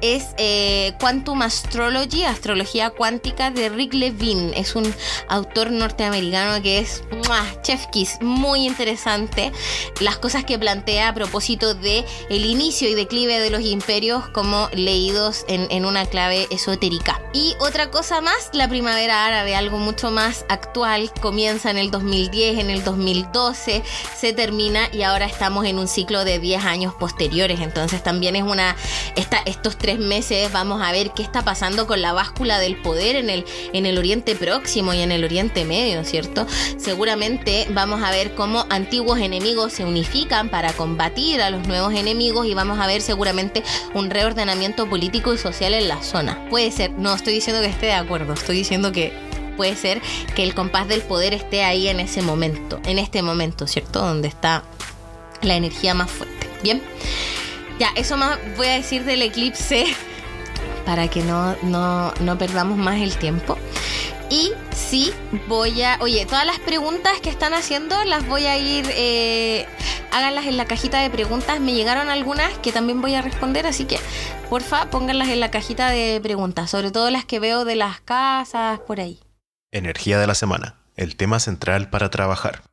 [0.00, 4.52] es eh, Quantum Astrology, Astrología Cuántica de Rick Levine.
[4.58, 4.92] Es un
[5.28, 7.02] autor norteamericano que es
[7.62, 9.52] chef kiss, muy interesante.
[10.00, 14.68] Las cosas que plantea a propósito de el inicio y declive de los imperios como
[14.72, 17.20] leídos en, en una clave esotérica.
[17.32, 20.79] Y otra cosa más, la primavera árabe, algo mucho más actual
[21.20, 23.82] comienza en el 2010, en el 2012,
[24.16, 27.60] se termina y ahora estamos en un ciclo de 10 años posteriores.
[27.60, 28.76] Entonces también es una,
[29.14, 33.16] esta, estos tres meses vamos a ver qué está pasando con la báscula del poder
[33.16, 36.46] en el, en el Oriente Próximo y en el Oriente Medio, ¿cierto?
[36.78, 42.46] Seguramente vamos a ver cómo antiguos enemigos se unifican para combatir a los nuevos enemigos
[42.46, 43.62] y vamos a ver seguramente
[43.94, 46.46] un reordenamiento político y social en la zona.
[46.48, 50.00] Puede ser, no estoy diciendo que esté de acuerdo, estoy diciendo que puede ser
[50.34, 54.00] que el compás del poder esté ahí en ese momento, en este momento, ¿cierto?
[54.00, 54.64] Donde está
[55.42, 56.48] la energía más fuerte.
[56.62, 56.82] Bien,
[57.78, 59.86] ya, eso más voy a decir del eclipse
[60.84, 63.56] para que no, no, no perdamos más el tiempo.
[64.30, 65.12] Y sí,
[65.48, 65.98] voy a.
[66.00, 68.86] Oye, todas las preguntas que están haciendo las voy a ir.
[68.94, 69.66] Eh,
[70.12, 71.58] háganlas en la cajita de preguntas.
[71.58, 73.98] Me llegaron algunas que también voy a responder, así que
[74.48, 76.70] porfa, pónganlas en la cajita de preguntas.
[76.70, 79.18] Sobre todo las que veo de las casas, por ahí.
[79.72, 82.69] Energía de la semana, el tema central para trabajar.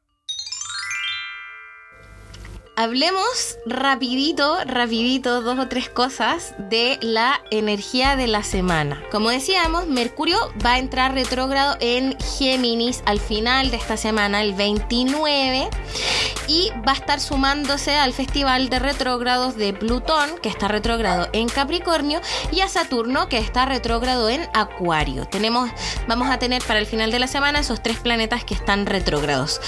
[2.80, 9.02] Hablemos rapidito, rapidito, dos o tres cosas de la energía de la semana.
[9.12, 14.54] Como decíamos, Mercurio va a entrar retrógrado en Géminis al final de esta semana, el
[14.54, 15.72] 29,
[16.48, 21.50] y va a estar sumándose al festival de retrógrados de Plutón, que está retrógrado en
[21.50, 25.26] Capricornio, y a Saturno, que está retrógrado en Acuario.
[25.26, 25.72] Tenemos,
[26.08, 29.62] vamos a tener para el final de la semana esos tres planetas que están retrógrados.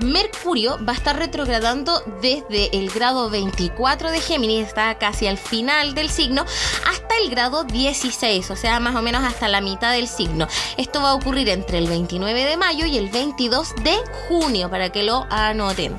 [0.00, 5.94] Mercurio va a estar retrogradando desde el grado 24 de Géminis, está casi al final
[5.94, 6.44] del signo,
[6.86, 10.48] hasta el grado 16, o sea, más o menos hasta la mitad del signo.
[10.76, 13.96] Esto va a ocurrir entre el 29 de mayo y el 22 de
[14.28, 15.96] junio, para que lo anoten.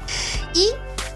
[0.53, 0.67] Y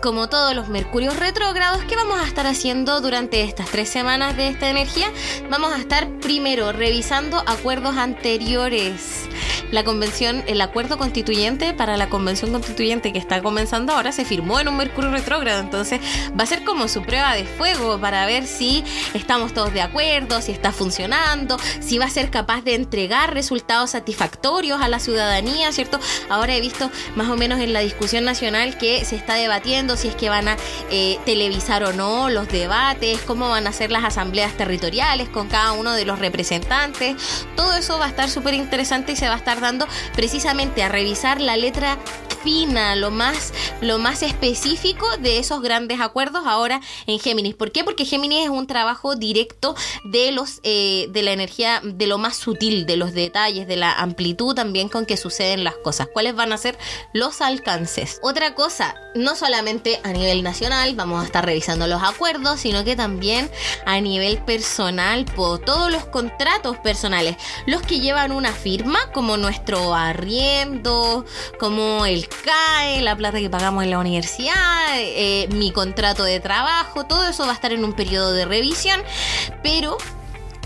[0.01, 4.47] como todos los mercurios retrógrados, ¿qué vamos a estar haciendo durante estas tres semanas de
[4.47, 5.07] esta energía?
[5.49, 9.29] Vamos a estar primero revisando acuerdos anteriores.
[9.71, 14.59] La convención, el acuerdo constituyente para la convención constituyente que está comenzando ahora se firmó
[14.59, 16.01] en un mercurio retrógrado, entonces
[16.37, 18.83] va a ser como su prueba de fuego para ver si
[19.13, 23.91] estamos todos de acuerdo, si está funcionando, si va a ser capaz de entregar resultados
[23.91, 26.01] satisfactorios a la ciudadanía, ¿cierto?
[26.27, 30.08] Ahora he visto más o menos en la discusión nacional que se está debatiendo si
[30.08, 30.58] es que van a
[30.89, 35.73] eh, televisar o no los debates, cómo van a ser las asambleas territoriales con cada
[35.73, 37.15] uno de los representantes.
[37.56, 40.89] Todo eso va a estar súper interesante y se va a estar dando precisamente a
[40.89, 41.97] revisar la letra
[42.43, 47.56] fina, lo más, lo más específico de esos grandes acuerdos ahora en Géminis.
[47.56, 47.84] ¿Por qué?
[47.84, 49.75] Porque Géminis es un trabajo directo
[50.06, 53.93] de los eh, de la energía, de lo más sutil, de los detalles, de la
[53.93, 56.08] amplitud también con que suceden las cosas.
[56.12, 56.77] ¿Cuáles van a ser
[57.13, 58.19] los alcances?
[58.23, 62.95] Otra cosa, no solamente a nivel nacional vamos a estar revisando los acuerdos, sino que
[62.95, 63.49] también
[63.85, 69.93] a nivel personal, por todos los contratos personales, los que llevan una firma, como nuestro
[69.93, 71.25] arriendo,
[71.59, 74.55] como el CAE, la plata que pagamos en la universidad,
[74.97, 79.01] eh, mi contrato de trabajo, todo eso va a estar en un periodo de revisión,
[79.63, 79.97] pero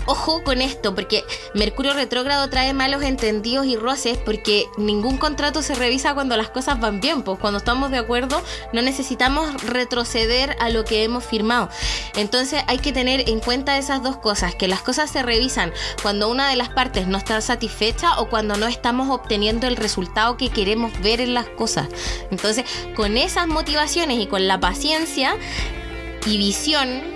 [0.06, 5.74] ojo con esto, porque Mercurio retrógrado trae malos entendidos y roces, porque ningún contrato se
[5.74, 8.42] revisa cuando las cosas van bien, pues cuando estamos de acuerdo
[8.72, 11.68] no necesitamos retroceder a lo que hemos firmado.
[12.14, 16.28] Entonces hay que tener en cuenta esas dos cosas, que las cosas se revisan cuando
[16.28, 20.50] una de las partes no está satisfecha o cuando no estamos obteniendo el resultado que
[20.50, 21.88] queremos ver en las cosas.
[22.30, 22.64] Entonces,
[22.94, 25.36] con esas motivaciones y con la paciencia
[26.26, 27.15] y visión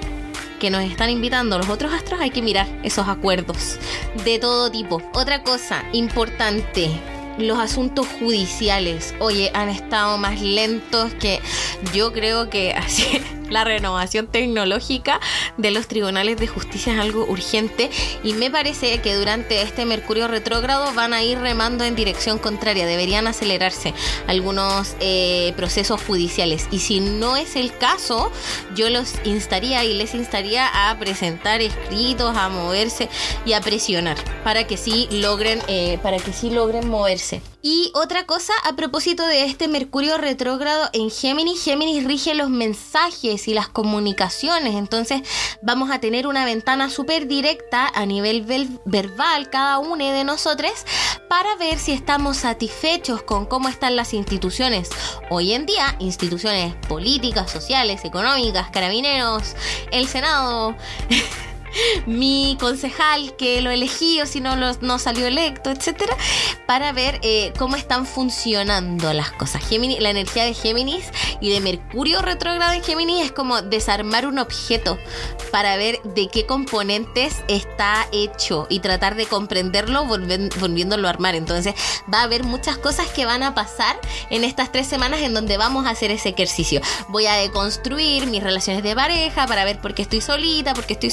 [0.61, 3.79] que nos están invitando los otros astros, hay que mirar esos acuerdos
[4.25, 5.03] de todo tipo.
[5.14, 6.90] Otra cosa importante,
[7.38, 11.40] los asuntos judiciales, oye, han estado más lentos que
[11.92, 15.20] yo creo que así la renovación tecnológica
[15.56, 17.90] de los tribunales de justicia es algo urgente
[18.24, 22.86] y me parece que durante este Mercurio retrógrado van a ir remando en dirección contraria,
[22.86, 23.92] deberían acelerarse
[24.26, 28.30] algunos eh, procesos judiciales y si no es el caso,
[28.74, 33.08] yo los instaría y les instaría a presentar escritos, a moverse
[33.44, 37.42] y a presionar para que sí logren, eh, para que sí logren moverse.
[37.62, 43.49] Y otra cosa a propósito de este Mercurio retrógrado en Géminis, Géminis rige los mensajes
[43.49, 45.23] y las comunicaciones, entonces
[45.61, 48.46] vamos a tener una ventana súper directa a nivel
[48.87, 50.73] verbal cada uno de nosotros
[51.29, 54.88] para ver si estamos satisfechos con cómo están las instituciones
[55.29, 59.55] hoy en día, instituciones políticas, sociales, económicas, carabineros,
[59.92, 60.75] el Senado.
[62.06, 66.16] Mi concejal que lo elegí o si no, no salió electo, etcétera,
[66.66, 69.66] para ver eh, cómo están funcionando las cosas.
[69.66, 71.06] Géminis, la energía de Géminis
[71.40, 74.98] y de Mercurio retrógrado en Géminis es como desarmar un objeto
[75.50, 81.35] para ver de qué componentes está hecho y tratar de comprenderlo volviéndolo a armar.
[81.35, 81.74] Entonces
[82.12, 83.98] va a haber muchas cosas que van a pasar
[84.30, 86.80] en estas tres semanas en donde vamos a hacer ese ejercicio.
[87.09, 90.94] Voy a deconstruir mis relaciones de pareja para ver por qué estoy solita, por qué
[90.94, 91.11] estoy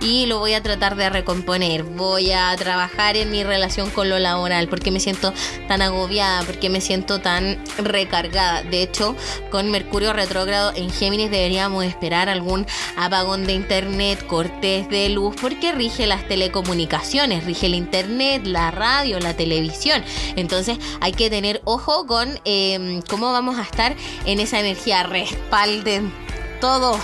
[0.00, 1.82] y lo voy a tratar de recomponer.
[1.82, 5.32] Voy a trabajar en mi relación con lo laboral porque me siento
[5.66, 8.62] tan agobiada, porque me siento tan recargada.
[8.62, 9.16] De hecho,
[9.50, 12.66] con Mercurio retrógrado en Géminis deberíamos esperar algún
[12.96, 19.18] apagón de internet, cortes de luz, porque rige las telecomunicaciones, rige el internet, la radio,
[19.20, 20.04] la televisión.
[20.36, 23.94] Entonces hay que tener ojo con em, cómo vamos a estar
[24.24, 25.02] en esa energía.
[25.02, 26.12] Respalden
[26.60, 26.98] todo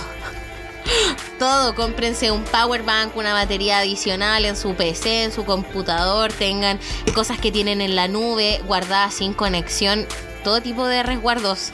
[1.37, 6.79] todo, cómprense un power bank, una batería adicional en su PC, en su computador, tengan
[7.13, 10.07] cosas que tienen en la nube guardadas sin conexión,
[10.43, 11.71] todo tipo de resguardos.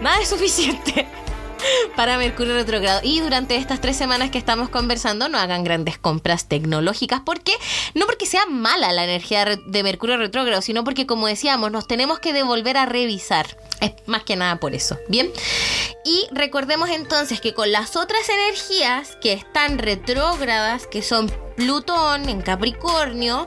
[0.00, 1.06] Nada es suficiente
[1.96, 3.00] para Mercurio retrogrado.
[3.02, 7.20] Y durante estas tres semanas que estamos conversando, no hagan grandes compras tecnológicas.
[7.20, 7.52] ¿Por qué?
[7.94, 12.18] No porque sea mala la energía de Mercurio retrógrado, sino porque, como decíamos, nos tenemos
[12.18, 13.46] que devolver a revisar.
[13.80, 14.98] Es más que nada por eso.
[15.08, 15.30] Bien.
[16.04, 22.40] Y recordemos entonces que con las otras energías que están retrógradas, que son Plutón en
[22.40, 23.46] Capricornio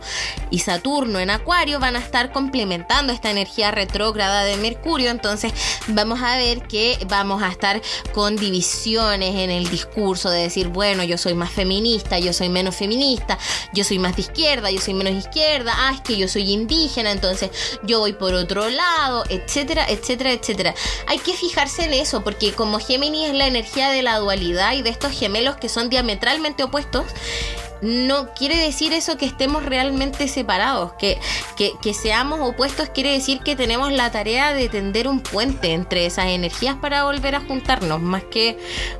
[0.51, 5.09] y Saturno en Acuario van a estar complementando esta energía retrógrada de Mercurio.
[5.09, 5.51] Entonces
[5.87, 7.81] vamos a ver que vamos a estar
[8.13, 12.75] con divisiones en el discurso de decir, bueno, yo soy más feminista, yo soy menos
[12.75, 13.39] feminista,
[13.73, 17.09] yo soy más de izquierda, yo soy menos izquierda, ah, es que yo soy indígena,
[17.09, 17.49] entonces
[17.81, 20.75] yo voy por otro lado, etcétera, etcétera, etcétera.
[21.07, 24.83] Hay que fijarse en eso porque como Géminis es la energía de la dualidad y
[24.83, 27.05] de estos gemelos que son diametralmente opuestos,
[27.83, 31.19] no quiere decir eso que estemos realmente separados, que,
[31.55, 36.05] que, que, seamos opuestos quiere decir que tenemos la tarea de tender un puente entre
[36.05, 38.57] esas energías para volver a juntarnos, más que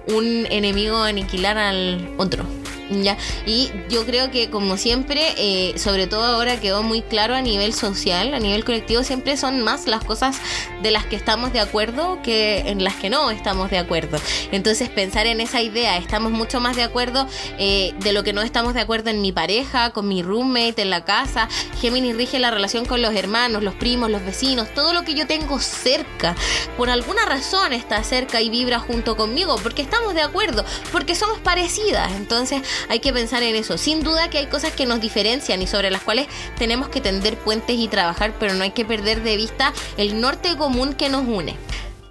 [0.07, 2.45] un enemigo aniquilar al otro.
[2.89, 3.17] ¿Ya?
[3.45, 7.73] Y yo creo que como siempre, eh, sobre todo ahora quedó muy claro a nivel
[7.73, 10.37] social, a nivel colectivo, siempre son más las cosas
[10.81, 14.17] de las que estamos de acuerdo que en las que no estamos de acuerdo.
[14.51, 17.27] Entonces pensar en esa idea, estamos mucho más de acuerdo
[17.57, 20.89] eh, de lo que no estamos de acuerdo en mi pareja, con mi roommate, en
[20.89, 21.47] la casa.
[21.79, 25.27] Géminis rige la relación con los hermanos, los primos, los vecinos, todo lo que yo
[25.27, 26.35] tengo cerca.
[26.77, 31.39] Por alguna razón está cerca y vibra junto conmigo, porque estamos de acuerdo, porque somos
[31.39, 32.11] parecidas.
[32.13, 33.77] Entonces hay que pensar en eso.
[33.77, 37.37] Sin duda que hay cosas que nos diferencian y sobre las cuales tenemos que tender
[37.37, 41.27] puentes y trabajar, pero no hay que perder de vista el norte común que nos
[41.27, 41.55] une.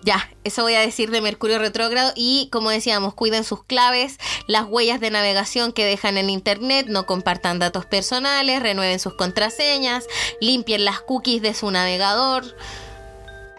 [0.04, 4.64] Ya, eso voy a decir de Mercurio retrógrado y como decíamos, cuiden sus claves, las
[4.64, 10.06] huellas de navegación que dejan en internet, no compartan datos personales, renueven sus contraseñas,
[10.40, 12.56] limpien las cookies de su navegador,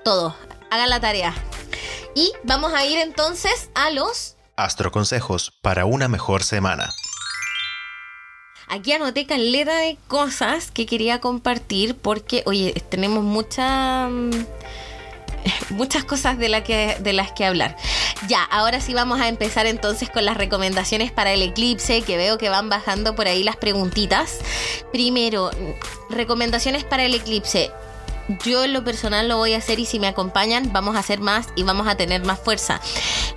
[0.03, 0.35] todo,
[0.69, 1.33] hagan la tarea.
[2.13, 6.89] Y vamos a ir entonces a los astroconsejos para una mejor semana.
[8.67, 14.31] Aquí anoté caleta de cosas que quería compartir porque, oye, tenemos mucha, mm,
[15.71, 17.75] muchas cosas de, que, de las que hablar.
[18.27, 22.37] Ya, ahora sí vamos a empezar entonces con las recomendaciones para el eclipse, que veo
[22.37, 24.39] que van bajando por ahí las preguntitas.
[24.91, 25.51] Primero,
[26.09, 27.71] recomendaciones para el eclipse
[28.43, 31.19] yo en lo personal lo voy a hacer y si me acompañan vamos a hacer
[31.19, 32.80] más y vamos a tener más fuerza.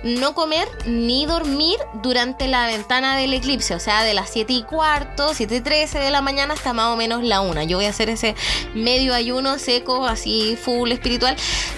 [0.03, 4.63] No comer ni dormir durante la ventana del eclipse, o sea, de las 7 y
[4.63, 7.63] cuarto, 7 y 13 de la mañana hasta más o menos la 1.
[7.63, 8.35] Yo voy a hacer ese
[8.73, 11.35] medio ayuno seco, así full espiritual,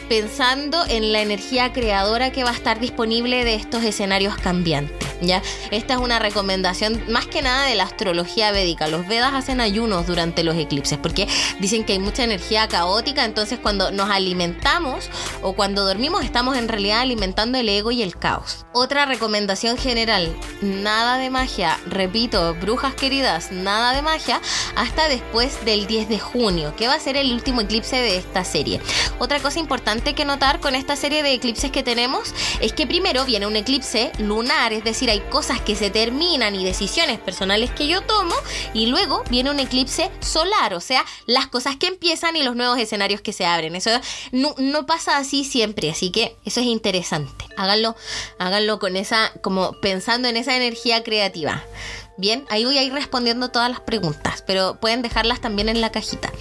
[0.07, 5.08] pensando en la energía creadora que va a estar disponible de estos escenarios cambiantes.
[5.21, 5.41] ¿Ya?
[5.71, 8.87] Esta es una recomendación más que nada de la astrología védica.
[8.87, 11.27] Los Vedas hacen ayunos durante los eclipses porque
[11.59, 15.09] dicen que hay mucha energía caótica, entonces cuando nos alimentamos
[15.41, 18.65] o cuando dormimos estamos en realidad alimentando el ego y el caos.
[18.73, 24.41] Otra recomendación general, nada de magia, repito, brujas queridas, nada de magia
[24.75, 28.43] hasta después del 10 de junio, que va a ser el último eclipse de esta
[28.43, 28.81] serie.
[29.19, 33.25] Otra cosa importante que notar con esta serie de eclipses que tenemos es que primero
[33.25, 37.87] viene un eclipse lunar, es decir, hay cosas que se terminan y decisiones personales que
[37.87, 38.35] yo tomo
[38.73, 42.77] y luego viene un eclipse solar, o sea, las cosas que empiezan y los nuevos
[42.77, 43.75] escenarios que se abren.
[43.75, 43.91] Eso
[44.31, 47.45] no, no pasa así siempre, así que eso es interesante.
[47.57, 47.95] Háganlo,
[48.37, 51.63] háganlo con esa, como pensando en esa energía creativa.
[52.17, 55.91] Bien, ahí voy a ir respondiendo todas las preguntas, pero pueden dejarlas también en la
[55.91, 56.31] cajita.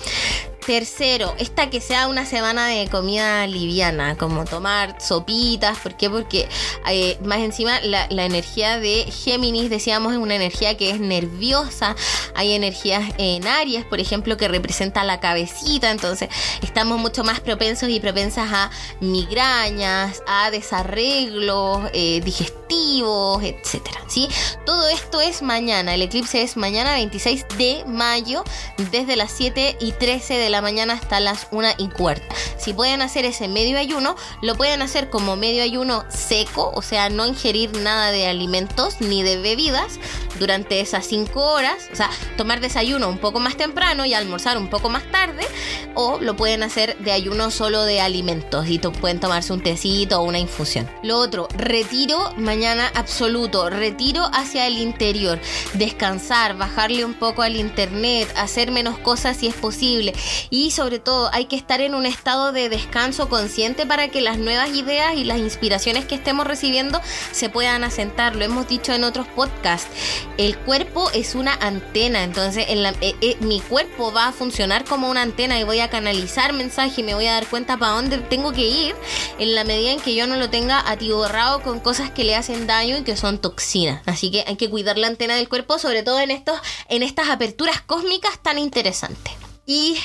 [0.67, 5.79] Tercero, esta que sea una semana de comida liviana, como tomar sopitas.
[5.79, 6.11] ¿Por qué?
[6.11, 6.49] Porque
[6.91, 11.97] eh, más encima la, energía de Géminis, decíamos, es una energía que es nerviosa.
[12.35, 15.91] Hay energías en Aries, por ejemplo, que representa la cabecita.
[15.91, 16.29] Entonces,
[16.61, 24.01] estamos mucho más propensos y propensas a migrañas, a desarreglos eh, digestivos, etcétera.
[24.09, 24.29] ¿sí?
[24.67, 25.95] Todo esto es mañana.
[25.95, 28.45] El eclipse es mañana 26 de mayo,
[28.91, 32.35] desde las 7 y 13 de la mañana hasta las 1 y cuarta.
[32.59, 37.09] Si pueden hacer ese medio ayuno, lo pueden hacer como medio ayuno seco, o sea,
[37.09, 40.01] no ingerir nada de alimentos ni de bebidas
[40.39, 44.69] durante esas 5 horas, o sea, tomar desayuno un poco más temprano y almorzar un
[44.69, 45.47] poco más tarde,
[45.95, 50.25] o lo pueden hacer de ayuno solo de alimentos y pueden tomarse un tecito o
[50.25, 50.89] una infusión.
[51.03, 55.39] Lo otro, retiro mañana absoluto, retiro hacia el interior,
[55.75, 60.15] descansar, bajarle un poco al internet, hacer menos cosas si es posible
[60.51, 64.39] y sobre todo hay que estar en un estado de descanso consciente para que las
[64.39, 67.01] nuevas ideas y las inspiraciones que estemos recibiendo
[67.33, 68.37] se puedan asentar.
[68.37, 69.89] Lo hemos dicho en otros podcasts.
[70.37, 75.23] El cuerpo es una antena, entonces eh, eh, mi cuerpo va a funcionar como una
[75.23, 78.53] antena y voy a canalizar mensaje y me voy a dar cuenta para dónde tengo
[78.53, 78.95] que ir
[79.39, 82.67] en la medida en que yo no lo tenga atiborrado con cosas que le hacen
[82.67, 84.03] daño y que son toxinas.
[84.07, 86.59] Así que hay que cuidar la antena del cuerpo, sobre todo en estos
[86.89, 89.48] en estas aperturas cósmicas tan interesantes.
[89.71, 89.99] Y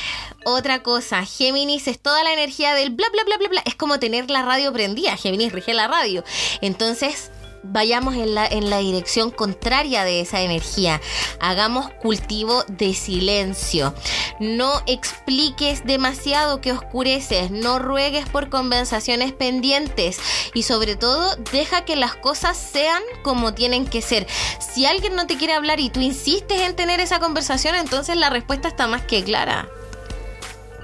[0.44, 3.64] otra cosa, Géminis es toda la energía del bla bla bla bla bla.
[3.66, 5.16] Es como tener la radio prendida.
[5.16, 6.26] Géminis rige la radio.
[6.60, 7.32] Entonces,
[7.64, 11.02] vayamos en la, en la dirección contraria de esa energía.
[11.40, 13.94] Hagamos cultivo de silencio.
[14.40, 17.52] No expliques demasiado que oscureces.
[17.52, 20.20] No ruegues por conversaciones pendientes.
[20.54, 24.28] Y sobre todo, deja que las cosas sean como tienen que ser.
[24.60, 28.30] Si alguien no te quiere hablar y tú insistes en tener esa conversación, entonces la
[28.30, 29.68] respuesta está más que clara.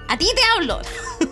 [0.08, 0.80] A ti te hablo.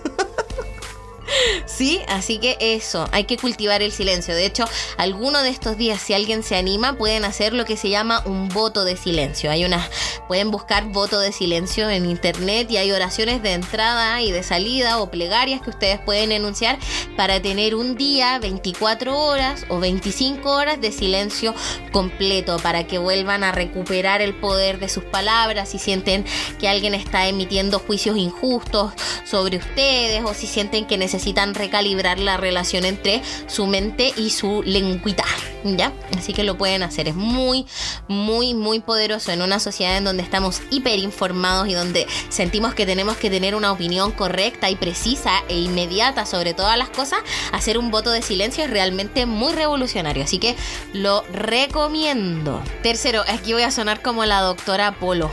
[1.66, 4.34] Sí, así que eso, hay que cultivar el silencio.
[4.34, 4.66] De hecho,
[4.98, 8.50] alguno de estos días, si alguien se anima, pueden hacer lo que se llama un
[8.50, 9.52] voto de silencio.
[9.52, 9.90] Hay unas,
[10.28, 15.00] pueden buscar voto de silencio en internet y hay oraciones de entrada y de salida
[15.00, 16.80] o plegarias que ustedes pueden enunciar
[17.16, 21.54] para tener un día, 24 horas o 25 horas de silencio
[21.92, 26.26] completo para que vuelvan a recuperar el poder de sus palabras si sienten
[26.60, 28.94] que alguien está emitiendo juicios injustos
[29.26, 31.17] sobre ustedes o si sienten que necesitan
[31.54, 35.26] recalibrar la relación entre su mente y su lengüita,
[35.64, 35.92] ¿ya?
[36.18, 37.08] Así que lo pueden hacer.
[37.08, 37.66] Es muy,
[38.08, 43.18] muy, muy poderoso en una sociedad en donde estamos hiperinformados y donde sentimos que tenemos
[43.18, 47.20] que tener una opinión correcta y precisa e inmediata sobre todas las cosas.
[47.52, 50.24] Hacer un voto de silencio es realmente muy revolucionario.
[50.24, 50.56] Así que
[50.94, 52.62] lo recomiendo.
[52.84, 55.30] Tercero, aquí voy a sonar como la doctora Polo.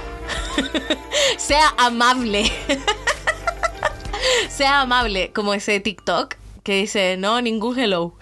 [1.38, 2.50] sea amable.
[4.48, 8.16] sea amable, como ese TikTok que dice, no, ningún hello.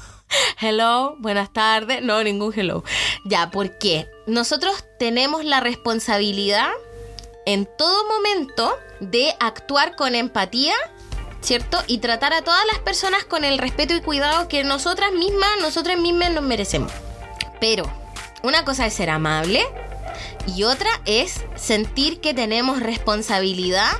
[0.60, 2.84] hello, buenas tardes, no, ningún hello.
[3.24, 4.08] Ya, ¿por qué?
[4.26, 6.70] Nosotros tenemos la responsabilidad
[7.46, 10.74] en todo momento de actuar con empatía
[11.46, 11.78] ¿cierto?
[11.86, 15.96] Y tratar a todas las personas con el respeto y cuidado que nosotras mismas, nosotras
[15.96, 16.90] mismas nos merecemos.
[17.60, 17.84] Pero,
[18.42, 19.64] una cosa es ser amable
[20.46, 23.90] y otra es sentir que tenemos responsabilidad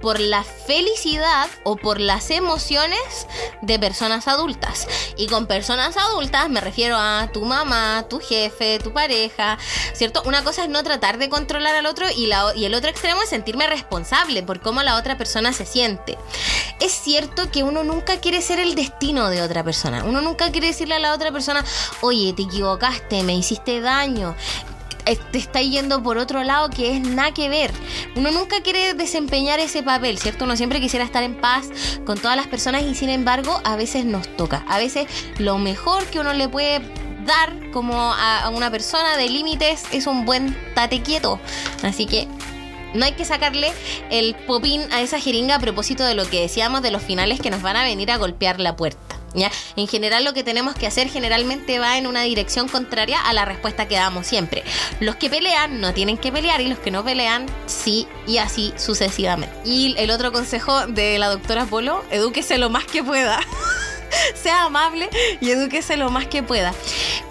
[0.00, 3.26] por la felicidad o por las emociones
[3.62, 4.86] de personas adultas.
[5.16, 9.58] Y con personas adultas me refiero a tu mamá, tu jefe, tu pareja,
[9.94, 10.22] ¿cierto?
[10.24, 12.30] Una cosa es no tratar de controlar al otro y,
[12.64, 16.18] el otro extremo es sentirme responsable por cómo la otra persona se siente.
[16.80, 20.04] Es cierto que uno nunca quiere ser el destino de otra persona.
[20.04, 21.64] Uno nunca quiere decirle a la otra persona,
[22.00, 24.36] oye, te equivocaste, me hiciste daño
[25.14, 27.70] te está yendo por otro lado que es nada que ver.
[28.16, 30.44] Uno nunca quiere desempeñar ese papel, ¿cierto?
[30.44, 31.68] Uno siempre quisiera estar en paz
[32.04, 34.64] con todas las personas y sin embargo a veces nos toca.
[34.68, 35.06] A veces
[35.38, 36.80] lo mejor que uno le puede
[37.24, 41.38] dar como a, una persona de límites es un buen tate quieto.
[41.82, 42.26] Así que
[42.94, 43.72] no hay que sacarle
[44.10, 47.50] el popín a esa jeringa a propósito de lo que decíamos de los finales que
[47.50, 49.15] nos van a venir a golpear la puerta.
[49.76, 53.44] En general lo que tenemos que hacer generalmente va en una dirección contraria a la
[53.44, 54.64] respuesta que damos siempre.
[55.00, 58.72] Los que pelean no tienen que pelear y los que no pelean sí y así
[58.76, 59.54] sucesivamente.
[59.64, 63.40] Y el otro consejo de la doctora Polo, edúquese lo más que pueda.
[64.34, 65.08] sea amable
[65.40, 66.74] y edúquese lo más que pueda.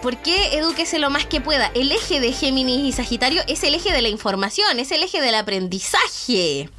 [0.01, 1.72] ¿Por qué edúquese lo más que pueda?
[1.74, 5.22] El eje de Géminis y Sagitario es el eje de la información, es el eje
[5.22, 6.70] del aprendizaje.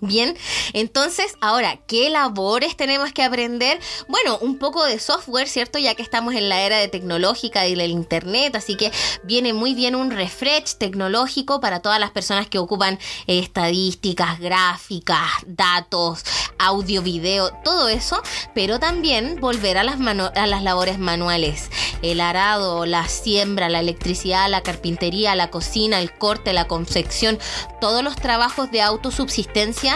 [0.00, 0.36] Bien,
[0.74, 3.80] entonces ahora, ¿qué labores tenemos que aprender?
[4.06, 5.80] Bueno, un poco de software, ¿cierto?
[5.80, 8.92] Ya que estamos en la era de tecnológica y del internet, así que
[9.24, 15.28] viene muy bien un refresh tecnológico para todas las personas que ocupan eh, estadísticas, gráficas,
[15.46, 16.22] datos,
[16.58, 18.22] audio, video, todo eso,
[18.54, 21.70] pero también volver a las, a las labores manuales,
[22.02, 27.38] el arado, la siembra, la electricidad, la carpintería, la cocina, el corte, la confección,
[27.80, 29.87] todos los trabajos de autosubsistencia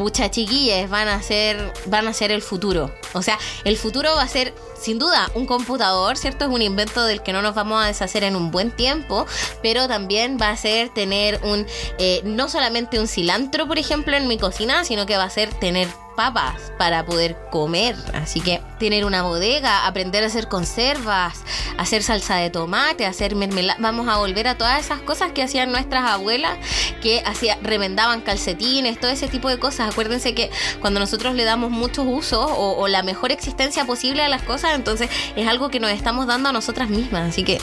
[0.00, 2.90] pucha chiquillas, van a ser, van a ser el futuro.
[3.12, 6.46] O sea, el futuro va a ser, sin duda, un computador, ¿cierto?
[6.46, 9.26] Es un invento del que no nos vamos a deshacer en un buen tiempo,
[9.62, 11.66] pero también va a ser tener un,
[11.98, 15.52] eh, no solamente un cilantro, por ejemplo, en mi cocina, sino que va a ser
[15.52, 15.86] tener
[16.20, 17.96] papas para poder comer.
[18.12, 21.38] Así que tener una bodega, aprender a hacer conservas,
[21.78, 23.78] hacer salsa de tomate, hacer mermelada.
[23.80, 26.58] Vamos a volver a todas esas cosas que hacían nuestras abuelas,
[27.00, 29.90] que hacían, remendaban calcetines, todo ese tipo de cosas.
[29.90, 30.50] Acuérdense que
[30.82, 34.74] cuando nosotros le damos muchos usos o, o la mejor existencia posible a las cosas,
[34.74, 37.30] entonces es algo que nos estamos dando a nosotras mismas.
[37.30, 37.58] Así que,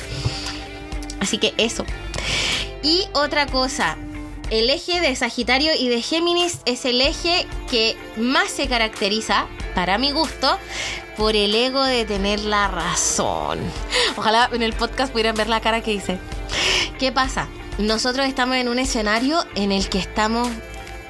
[1.20, 1.86] así que eso.
[2.82, 3.98] Y otra cosa,
[4.50, 9.98] el eje de Sagitario y de Géminis es el eje que más se caracteriza, para
[9.98, 10.58] mi gusto,
[11.18, 13.60] por el ego de tener la razón.
[14.16, 16.18] Ojalá en el podcast pudieran ver la cara que hice.
[17.00, 17.48] ¿Qué pasa?
[17.78, 20.50] Nosotros estamos en un escenario en el que estamos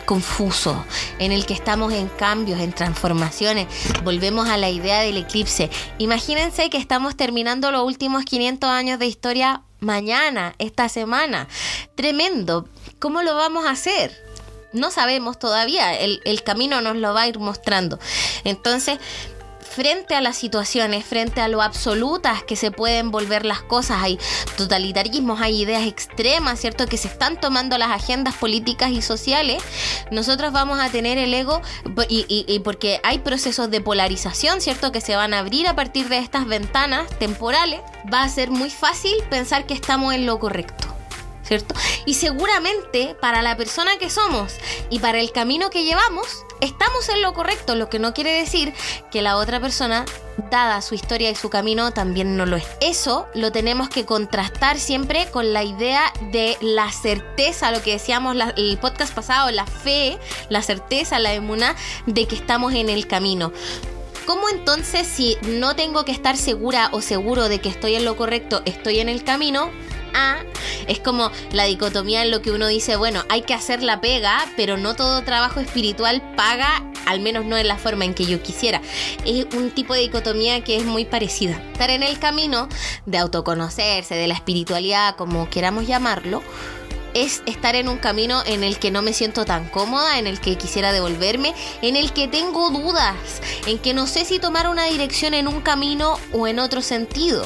[0.06, 0.78] confusos,
[1.20, 3.68] en el que estamos en cambios, en transformaciones.
[4.04, 5.70] Volvemos a la idea del eclipse.
[5.98, 11.48] Imagínense que estamos terminando los últimos 500 años de historia mañana, esta semana.
[11.96, 12.68] Tremendo.
[13.00, 14.12] ¿Cómo lo vamos a hacer?
[14.74, 18.00] No sabemos todavía, el, camino nos lo va a ir mostrando.
[18.44, 18.98] Entonces,
[19.62, 24.18] frente a las situaciones, frente a lo absolutas que se pueden volver las cosas, hay
[24.58, 26.88] totalitarismos, hay ideas extremas, ¿cierto?
[26.88, 29.62] Que se están tomando las agendas políticas y sociales,
[30.10, 31.62] nosotros vamos a tener el ego
[32.10, 34.92] y, porque hay procesos de polarización, ¿cierto?
[34.92, 37.82] Que se van a abrir a partir de estas ventanas temporales,
[38.12, 40.97] va a ser muy fácil pensar que estamos en lo correcto.
[41.48, 41.76] ¿Cierto?
[42.06, 44.54] Y seguramente para la persona que somos
[44.90, 48.74] y para el camino que llevamos, estamos en lo correcto, lo que no quiere decir
[49.12, 50.06] que la otra persona,
[50.52, 52.66] dada su historia y su camino, también no lo es.
[52.82, 58.36] Eso lo tenemos que contrastar siempre con la idea de la certeza, lo que decíamos
[58.58, 60.18] el podcast pasado, la fe,
[60.50, 61.76] la certeza, la emuna
[62.06, 63.52] de que estamos en el camino.
[64.26, 68.18] ¿Cómo entonces si no tengo que estar segura o seguro de que estoy en lo
[68.18, 69.72] correcto, estoy en el camino?
[70.88, 74.46] Es como la dicotomía en lo que uno dice, bueno, hay que hacer la pega,
[74.56, 78.42] pero no todo trabajo espiritual paga, al menos no en la forma en que yo
[78.42, 78.82] quisiera.
[79.26, 81.62] Es un tipo de dicotomía que es muy parecida.
[81.74, 82.70] Estar en el camino
[83.06, 86.42] de autoconocerse, de la espiritualidad, como queramos llamarlo,
[87.24, 90.40] es estar en un camino en el que no me siento tan cómoda, en el
[90.40, 93.16] que quisiera devolverme, en el que tengo dudas,
[93.66, 97.44] en que no sé si tomar una dirección en un camino o en otro sentido.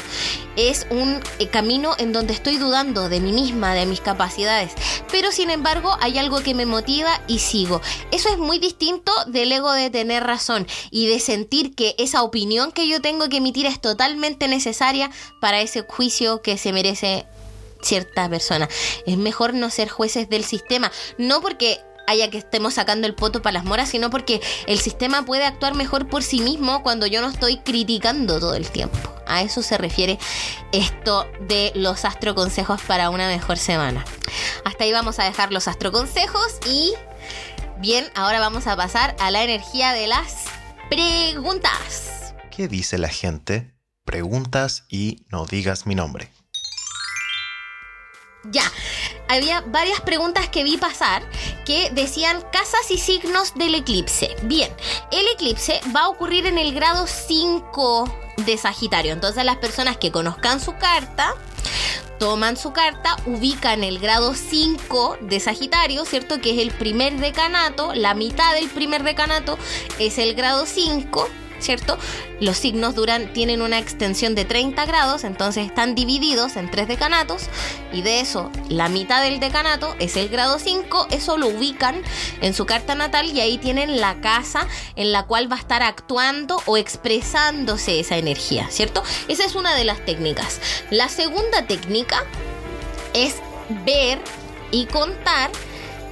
[0.58, 4.74] Es un eh, camino en donde estoy dudando de mí misma, de mis capacidades,
[5.10, 7.82] pero sin embargo hay algo que me motiva y sigo.
[8.12, 12.74] Eso es muy distinto del ego de tener razón y de sentir que esa opinión
[12.74, 15.10] que yo tengo que emitir es totalmente necesaria
[15.40, 17.26] para ese juicio que se merece
[17.82, 18.70] cierta persona.
[19.06, 23.42] Es mejor no ser jueces del sistema, no porque haya que estemos sacando el poto
[23.42, 27.22] para las moras, sino porque el sistema puede actuar mejor por sí mismo cuando yo
[27.22, 28.98] no estoy criticando todo el tiempo.
[29.28, 30.20] A eso se refiere
[30.72, 34.04] esto de los astroconsejos para una mejor semana.
[34.66, 36.94] Hasta ahí vamos a dejar los astroconsejos y
[37.80, 40.46] bien, ahora vamos a pasar a la energía de las
[40.90, 42.34] preguntas.
[42.56, 43.74] ¿Qué dice la gente?
[44.04, 46.30] Preguntas y no digas mi nombre.
[48.46, 48.64] Ya,
[49.28, 51.24] había varias preguntas que vi pasar
[51.66, 54.36] que decían casas y signos del eclipse.
[54.44, 54.72] Bien,
[55.12, 59.14] el eclipse va a ocurrir en el grado 5 de Sagitario.
[59.14, 61.36] Entonces las personas que conozcan su carta
[62.20, 66.40] toman su carta, ubican el grado 5 de Sagitario, ¿cierto?
[66.40, 69.58] Que es el primer decanato, la mitad del primer decanato
[69.98, 71.28] es el grado 5
[71.62, 71.98] ¿cierto?
[72.40, 77.44] Los signos duran, tienen una extensión de 30 grados, entonces están divididos en tres decanatos
[77.94, 82.02] y de eso la mitad del decanato es el grado 5, eso lo ubican
[82.42, 85.84] en su carta natal y ahí tienen la casa en la cual va a estar
[85.84, 89.04] actuando o expresándose esa energía, ¿cierto?
[89.28, 90.60] Esa es una de las técnicas.
[90.90, 92.24] La segunda técnica
[93.14, 93.36] es
[93.86, 94.20] ver
[94.72, 95.52] y contar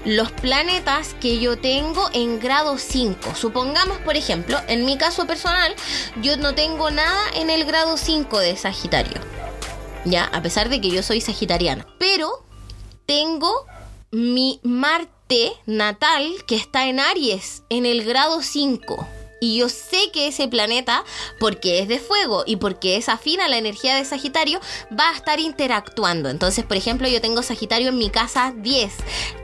[0.05, 3.35] los planetas que yo tengo en grado 5.
[3.35, 5.75] Supongamos, por ejemplo, en mi caso personal,
[6.21, 9.19] yo no tengo nada en el grado 5 de Sagitario.
[10.05, 11.85] Ya, a pesar de que yo soy sagitariana.
[11.97, 12.43] Pero
[13.05, 13.65] tengo
[14.11, 19.18] mi Marte natal que está en Aries, en el grado 5.
[19.39, 21.03] Y yo sé que ese planeta,
[21.39, 24.59] porque es de fuego y porque es afín a la energía de Sagitario,
[24.97, 26.29] va a estar interactuando.
[26.29, 28.91] Entonces, por ejemplo, yo tengo Sagitario en mi casa 10,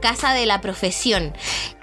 [0.01, 1.33] casa de la profesión.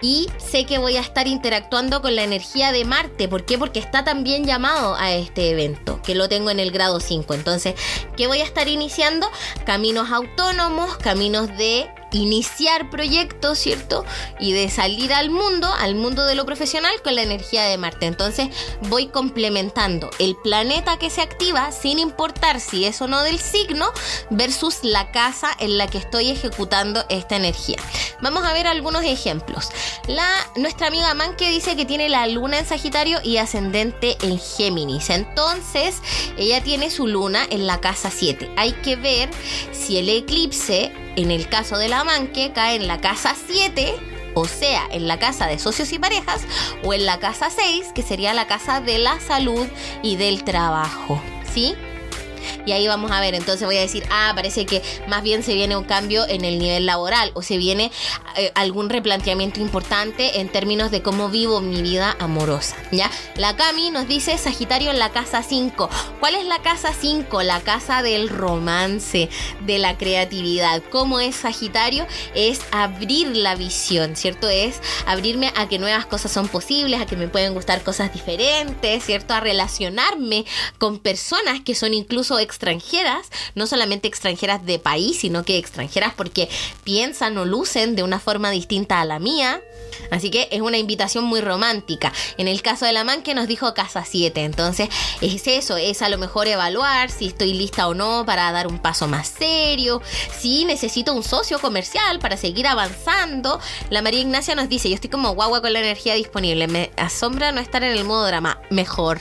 [0.00, 3.28] Y sé que voy a estar interactuando con la energía de Marte.
[3.28, 3.56] ¿Por qué?
[3.56, 7.34] Porque está también llamado a este evento, que lo tengo en el grado 5.
[7.34, 7.74] Entonces,
[8.16, 9.28] ¿qué voy a estar iniciando?
[9.64, 14.04] Caminos autónomos, caminos de iniciar proyectos, ¿cierto?
[14.38, 18.06] Y de salir al mundo, al mundo de lo profesional con la energía de Marte.
[18.06, 18.48] Entonces
[18.88, 23.90] voy complementando el planeta que se activa sin importar si es o no del signo
[24.30, 27.78] versus la casa en la que estoy ejecutando esta energía.
[28.20, 29.70] Vamos a ver algunos ejemplos.
[30.56, 35.10] Nuestra amiga Manke dice que tiene la luna en Sagitario y ascendente en Géminis.
[35.10, 35.96] Entonces
[36.36, 38.52] ella tiene su luna en la casa 7.
[38.56, 39.30] Hay que ver
[39.72, 43.94] si el eclipse en el caso de la manque, cae en la casa 7,
[44.34, 46.42] o sea, en la casa de socios y parejas,
[46.84, 49.66] o en la casa 6, que sería la casa de la salud
[50.02, 51.20] y del trabajo.
[51.52, 51.74] ¿Sí?
[52.66, 55.54] Y ahí vamos a ver, entonces voy a decir, ah, parece que más bien se
[55.54, 57.90] viene un cambio en el nivel laboral o se viene
[58.36, 63.10] eh, algún replanteamiento importante en términos de cómo vivo mi vida amorosa, ¿ya?
[63.36, 65.88] La Cami nos dice Sagitario en la casa 5.
[66.20, 67.42] ¿Cuál es la casa 5?
[67.42, 69.28] La casa del romance,
[69.66, 70.82] de la creatividad.
[70.90, 72.06] ¿Cómo es Sagitario?
[72.34, 74.48] Es abrir la visión, ¿cierto?
[74.48, 79.04] Es abrirme a que nuevas cosas son posibles, a que me pueden gustar cosas diferentes,
[79.04, 79.34] ¿cierto?
[79.34, 80.44] A relacionarme
[80.78, 86.48] con personas que son incluso extranjeras, no solamente extranjeras de país, sino que extranjeras porque
[86.84, 89.60] piensan o lucen de una forma distinta a la mía.
[90.10, 92.12] Así que es una invitación muy romántica.
[92.36, 94.88] En el caso de la man que nos dijo casa 7, entonces
[95.20, 98.78] es eso, es a lo mejor evaluar si estoy lista o no para dar un
[98.78, 100.02] paso más serio,
[100.38, 103.60] si necesito un socio comercial para seguir avanzando.
[103.90, 107.52] La María Ignacia nos dice, yo estoy como guagua con la energía disponible, me asombra
[107.52, 109.20] no estar en el modo drama, mejor.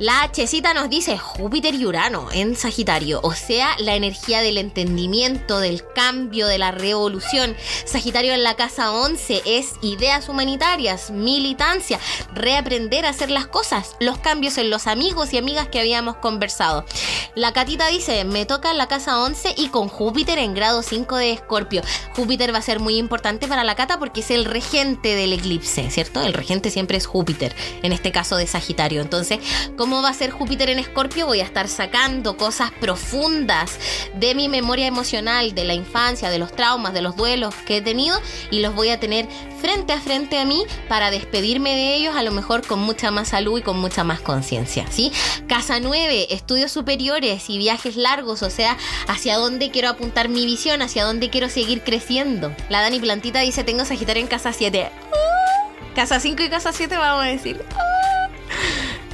[0.00, 5.58] La Hcita nos dice Júpiter y Urano en Sagitario, o sea, la energía del entendimiento,
[5.58, 7.56] del cambio, de la revolución.
[7.84, 11.98] Sagitario en la casa 11 es ideas humanitarias, militancia,
[12.32, 16.84] reaprender a hacer las cosas, los cambios en los amigos y amigas que habíamos conversado.
[17.34, 21.16] La Catita dice, me toca en la casa 11 y con Júpiter en grado 5
[21.16, 21.82] de Escorpio.
[22.14, 25.90] Júpiter va a ser muy importante para la Cata porque es el regente del eclipse,
[25.90, 26.22] ¿cierto?
[26.22, 29.02] El regente siempre es Júpiter, en este caso de Sagitario.
[29.02, 29.40] Entonces,
[29.88, 31.24] ¿Cómo va a ser Júpiter en Escorpio?
[31.24, 33.78] Voy a estar sacando cosas profundas
[34.16, 37.80] de mi memoria emocional, de la infancia, de los traumas, de los duelos que he
[37.80, 38.20] tenido
[38.50, 39.26] y los voy a tener
[39.62, 43.28] frente a frente a mí para despedirme de ellos a lo mejor con mucha más
[43.28, 45.10] salud y con mucha más conciencia, ¿sí?
[45.48, 48.76] Casa 9, estudios superiores y viajes largos, o sea,
[49.06, 52.54] hacia dónde quiero apuntar mi visión, hacia dónde quiero seguir creciendo.
[52.68, 54.90] La Dani Plantita dice, tengo Sagitario en casa 7.
[55.94, 57.64] casa 5 y casa 7 vamos a decir.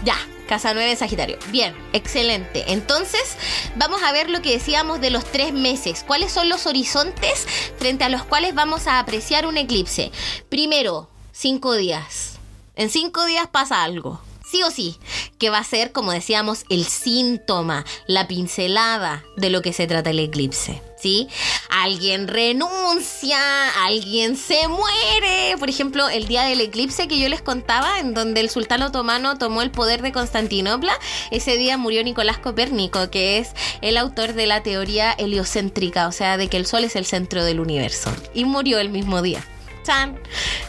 [0.03, 0.17] Ya,
[0.47, 1.39] Casa 9 en Sagitario.
[1.51, 2.65] Bien, excelente.
[2.73, 3.37] Entonces,
[3.77, 6.05] vamos a ver lo que decíamos de los tres meses.
[6.07, 7.47] ¿Cuáles son los horizontes
[7.79, 10.13] frente a los cuales vamos a apreciar un eclipse?
[10.49, 12.39] Primero, cinco días.
[12.77, 14.21] En cinco días pasa algo
[14.55, 14.97] sí o sí,
[15.39, 20.11] que va a ser, como decíamos, el síntoma, la pincelada de lo que se trata
[20.11, 20.81] el eclipse.
[20.97, 21.29] ¿Sí?
[21.69, 23.37] Alguien renuncia,
[23.85, 25.57] alguien se muere.
[25.59, 29.37] Por ejemplo, el día del eclipse que yo les contaba, en donde el sultán otomano
[29.37, 30.97] tomó el poder de Constantinopla,
[31.33, 33.51] ese día murió Nicolás Copérnico, que es
[33.83, 37.45] el autor de la teoría heliocéntrica, o sea, de que el sol es el centro
[37.45, 38.15] del universo.
[38.33, 39.45] Y murió el mismo día.
[39.83, 40.19] ¡Chan!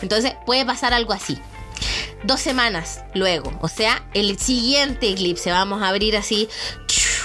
[0.02, 1.38] Entonces puede pasar algo así
[2.26, 5.51] dos semanas luego, o sea, el siguiente eclipse.
[5.51, 6.49] Vamos a abrir así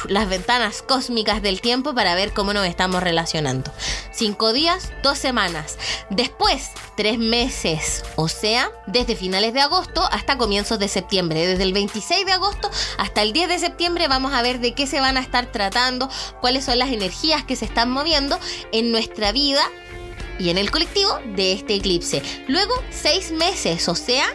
[0.09, 3.73] las ventanas cósmicas del tiempo para ver cómo nos estamos relacionando.
[4.13, 5.79] Cinco días, dos semanas.
[6.11, 11.47] Después, tres meses, o sea, desde finales de agosto hasta comienzos de septiembre.
[11.47, 14.87] Desde el 26 de agosto hasta el 10 de septiembre vamos a ver de qué
[14.87, 16.09] se van a estar tratando,
[16.41, 18.39] cuáles son las energías que se están moviendo
[18.73, 19.63] en nuestra vida
[20.39, 22.23] y en el colectivo de este eclipse.
[22.49, 24.27] Luego, seis meses, o sea,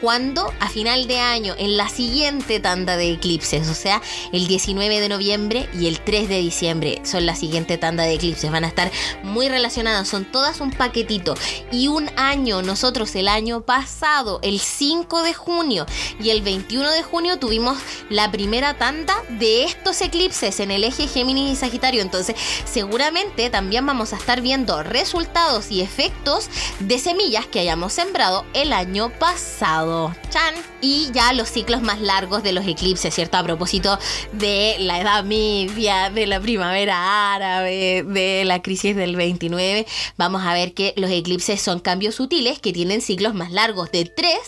[0.00, 5.00] cuando a final de año, en la siguiente tanda de eclipses, o sea, el 19
[5.00, 8.50] de noviembre y el 3 de diciembre son la siguiente tanda de eclipses.
[8.50, 8.90] Van a estar
[9.22, 11.34] muy relacionadas, son todas un paquetito.
[11.72, 15.86] Y un año, nosotros el año pasado, el 5 de junio
[16.20, 17.78] y el 21 de junio tuvimos
[18.10, 22.02] la primera tanda de estos eclipses en el eje Géminis y Sagitario.
[22.02, 26.48] Entonces, seguramente también vamos a estar viendo resultados y efectos
[26.80, 29.85] de semillas que hayamos sembrado el año pasado.
[30.30, 30.54] Chan.
[30.80, 33.36] Y ya los ciclos más largos de los eclipses, ¿cierto?
[33.36, 33.98] A propósito
[34.32, 40.54] de la Edad Media, de la primavera árabe, de la crisis del 29, vamos a
[40.54, 44.38] ver que los eclipses son cambios sutiles que tienen ciclos más largos de 3,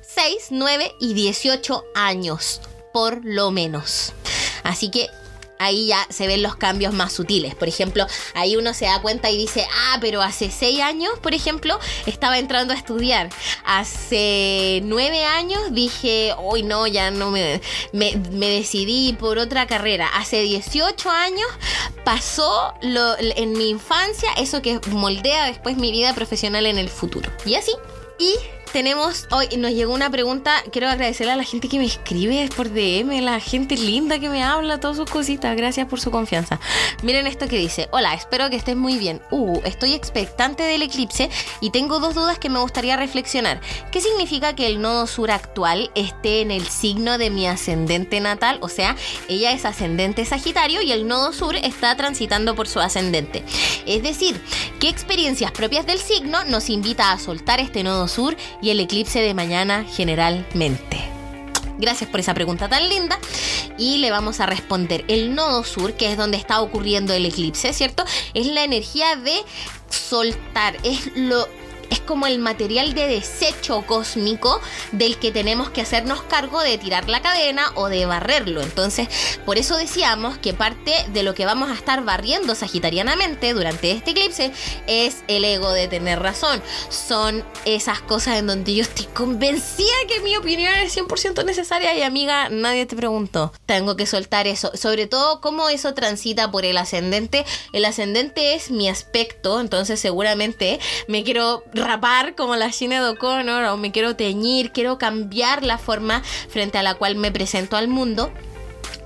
[0.00, 2.60] 6, 9 y 18 años,
[2.92, 4.12] por lo menos.
[4.62, 5.08] Así que
[5.62, 7.54] ahí ya se ven los cambios más sutiles.
[7.54, 11.34] Por ejemplo, ahí uno se da cuenta y dice, ah, pero hace seis años, por
[11.34, 13.30] ejemplo, estaba entrando a estudiar.
[13.64, 17.60] Hace nueve años dije, hoy no, ya no me,
[17.92, 18.12] me,
[18.48, 20.08] decidí por otra carrera.
[20.14, 21.48] Hace 18 años
[22.04, 27.30] pasó lo, en mi infancia eso que moldea después mi vida profesional en el futuro.
[27.44, 27.72] Y así.
[28.18, 28.34] Y
[28.72, 30.62] tenemos hoy, nos llegó una pregunta.
[30.72, 34.42] Quiero agradecerle a la gente que me escribe por DM, la gente linda que me
[34.42, 35.54] habla, todas sus cositas.
[35.56, 36.58] Gracias por su confianza.
[37.02, 39.20] Miren esto que dice: Hola, espero que estés muy bien.
[39.30, 43.60] Uh, estoy expectante del eclipse y tengo dos dudas que me gustaría reflexionar.
[43.90, 48.58] ¿Qué significa que el nodo sur actual esté en el signo de mi ascendente natal?
[48.62, 48.96] O sea,
[49.28, 53.44] ella es ascendente Sagitario y el nodo sur está transitando por su ascendente.
[53.86, 54.40] Es decir,
[54.80, 59.20] ¿qué experiencias propias del signo nos invita a soltar este nodo sur y el eclipse
[59.20, 61.12] de mañana generalmente?
[61.78, 63.18] Gracias por esa pregunta tan linda.
[63.76, 65.04] Y le vamos a responder.
[65.08, 68.04] El nodo sur, que es donde está ocurriendo el eclipse, ¿cierto?
[68.34, 69.42] Es la energía de
[69.90, 70.76] soltar.
[70.84, 71.48] Es lo
[71.92, 74.60] es como el material de desecho cósmico
[74.92, 78.62] del que tenemos que hacernos cargo de tirar la cadena o de barrerlo.
[78.62, 79.08] Entonces,
[79.44, 84.12] por eso decíamos que parte de lo que vamos a estar barriendo sagitarianamente durante este
[84.12, 84.52] eclipse
[84.86, 86.62] es el ego de tener razón.
[86.88, 92.02] Son esas cosas en donde yo estoy convencida que mi opinión es 100% necesaria y
[92.02, 93.52] amiga, nadie te preguntó.
[93.66, 94.70] Tengo que soltar eso.
[94.74, 97.44] Sobre todo cómo eso transita por el ascendente.
[97.74, 103.76] El ascendente es mi aspecto, entonces seguramente me quiero rapar como la Sinead O'Connor o
[103.76, 108.32] me quiero teñir, quiero cambiar la forma frente a la cual me presento al mundo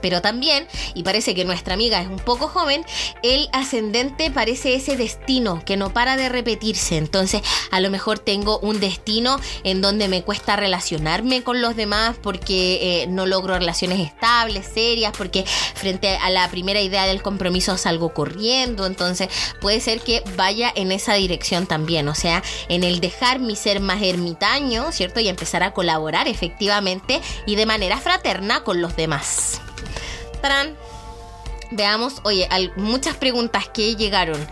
[0.07, 2.85] Pero también, y parece que nuestra amiga es un poco joven,
[3.25, 6.97] el ascendente parece ese destino que no para de repetirse.
[6.97, 7.43] Entonces,
[7.73, 13.03] a lo mejor tengo un destino en donde me cuesta relacionarme con los demás porque
[13.03, 15.45] eh, no logro relaciones estables, serias, porque
[15.75, 18.87] frente a la primera idea del compromiso salgo corriendo.
[18.87, 19.29] Entonces,
[19.61, 22.07] puede ser que vaya en esa dirección también.
[22.07, 25.19] O sea, en el dejar mi ser más ermitaño, ¿cierto?
[25.19, 29.63] Y empezar a colaborar efectivamente y de manera fraterna con los demás.
[31.71, 34.47] Veamos, oye, hay muchas preguntas que llegaron.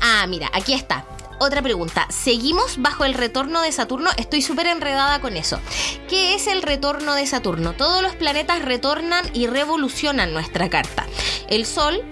[0.00, 1.04] Ah, mira, aquí está.
[1.38, 2.06] Otra pregunta.
[2.10, 4.10] ¿Seguimos bajo el retorno de Saturno?
[4.16, 5.60] Estoy súper enredada con eso.
[6.08, 7.72] ¿Qué es el retorno de Saturno?
[7.72, 11.06] Todos los planetas retornan y revolucionan nuestra carta.
[11.48, 12.02] El Sol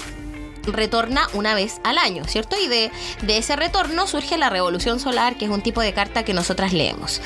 [0.64, 2.56] retorna una vez al año, ¿cierto?
[2.62, 2.90] Y de,
[3.22, 6.72] de, ese retorno surge la revolución solar, que es un tipo de carta que nosotras
[6.72, 7.20] leemos.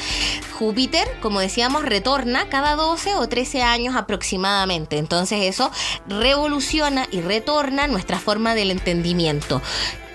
[0.58, 4.98] Júpiter, como decíamos, retorna cada 12 o 13 años aproximadamente.
[4.98, 5.70] Entonces eso
[6.08, 9.60] revoluciona y retorna nuestra forma del entendimiento.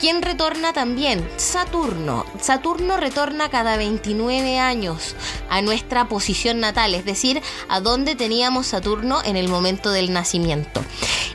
[0.02, 1.30] ¿Quién retorna también?
[1.38, 2.26] Saturno.
[2.40, 5.16] Saturno retorna cada 29 años
[5.48, 7.40] a nuestra posición natal, es decir,
[7.70, 10.84] a donde teníamos Saturno en el momento del nacimiento.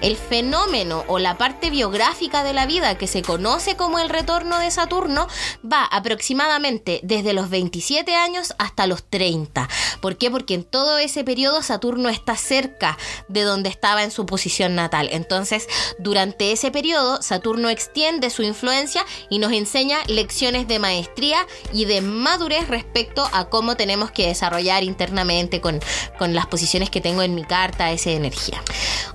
[0.00, 4.58] El fenómeno o la parte biográfica de la vida que se conoce como el retorno
[4.58, 5.28] de Saturno
[5.64, 9.68] va aproximadamente desde los 27 años hasta los 30.
[10.00, 10.28] ¿Por qué?
[10.28, 12.98] Porque en todo ese periodo Saturno está cerca
[13.28, 15.08] de donde estaba en su posición natal.
[15.12, 15.68] Entonces,
[16.00, 18.55] durante ese periodo, Saturno extiende su influencia
[19.28, 21.38] y nos enseña lecciones de maestría
[21.72, 25.80] y de madurez respecto a cómo tenemos que desarrollar internamente con,
[26.18, 28.62] con las posiciones que tengo en mi carta esa energía.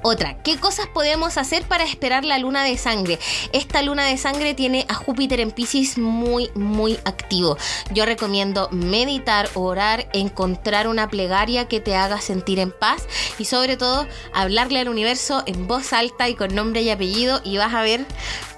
[0.04, 3.20] Otra, ¿qué cosas podemos hacer para esperar la luna de sangre?
[3.54, 7.58] Esta luna de sangre tiene a Júpiter en Pisces muy, muy activo.
[7.92, 13.04] Yo recomiendo meditar, orar, encontrar una plegaria que te haga sentir en paz
[13.38, 17.58] y sobre todo hablarle al universo en voz alta y con nombre y apellido y
[17.58, 18.06] vas a ver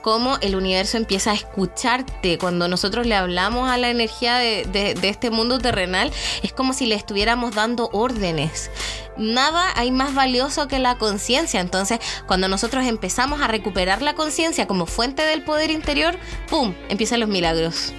[0.03, 2.37] cómo el universo empieza a escucharte.
[2.37, 6.11] Cuando nosotros le hablamos a la energía de, de, este mundo terrenal,
[6.43, 8.69] es como si le estuviéramos dando órdenes.
[9.17, 11.61] Nada hay más valioso que la conciencia.
[11.61, 16.17] Entonces, cuando nosotros empezamos a recuperar la conciencia como fuente del poder interior,
[16.49, 16.75] ¡pum!
[16.89, 17.93] empiezan los milagros.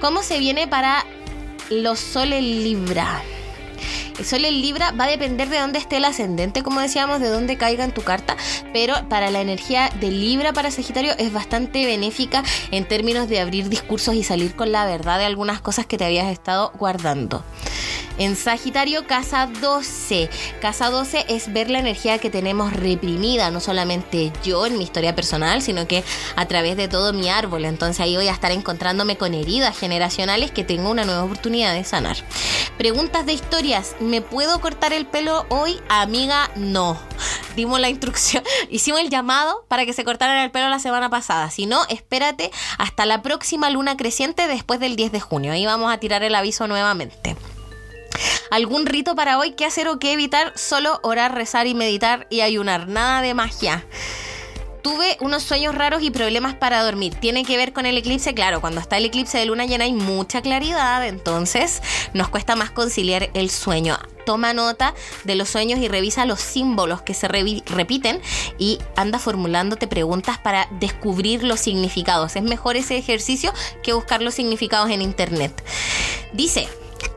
[0.00, 1.06] ¿Cómo se viene para
[1.70, 3.22] los soles Libra?
[4.20, 7.56] El sol Libra va a depender de dónde esté el ascendente, como decíamos, de dónde
[7.56, 8.36] caiga en tu carta,
[8.70, 13.70] pero para la energía de Libra para Sagitario es bastante benéfica en términos de abrir
[13.70, 17.42] discursos y salir con la verdad de algunas cosas que te habías estado guardando.
[18.20, 20.28] En Sagitario, casa 12.
[20.60, 25.14] Casa 12 es ver la energía que tenemos reprimida, no solamente yo en mi historia
[25.14, 26.04] personal, sino que
[26.36, 27.64] a través de todo mi árbol.
[27.64, 31.82] Entonces ahí voy a estar encontrándome con heridas generacionales que tengo una nueva oportunidad de
[31.82, 32.18] sanar.
[32.76, 33.96] Preguntas de historias.
[34.00, 35.80] ¿Me puedo cortar el pelo hoy?
[35.88, 36.98] Amiga, no.
[37.56, 41.50] Dimos la instrucción, hicimos el llamado para que se cortaran el pelo la semana pasada.
[41.50, 45.52] Si no, espérate hasta la próxima luna creciente después del 10 de junio.
[45.52, 47.34] Ahí vamos a tirar el aviso nuevamente.
[48.50, 49.52] ¿Algún rito para hoy?
[49.52, 50.52] ¿Qué hacer o qué evitar?
[50.56, 52.88] Solo orar, rezar y meditar y ayunar.
[52.88, 53.84] Nada de magia.
[54.82, 57.14] Tuve unos sueños raros y problemas para dormir.
[57.14, 58.34] ¿Tiene que ver con el eclipse?
[58.34, 61.82] Claro, cuando está el eclipse de luna llena hay mucha claridad, entonces
[62.14, 63.98] nos cuesta más conciliar el sueño.
[64.24, 64.94] Toma nota
[65.24, 68.22] de los sueños y revisa los símbolos que se repiten
[68.58, 72.36] y anda formulándote preguntas para descubrir los significados.
[72.36, 73.52] Es mejor ese ejercicio
[73.82, 75.62] que buscar los significados en internet.
[76.32, 76.68] Dice,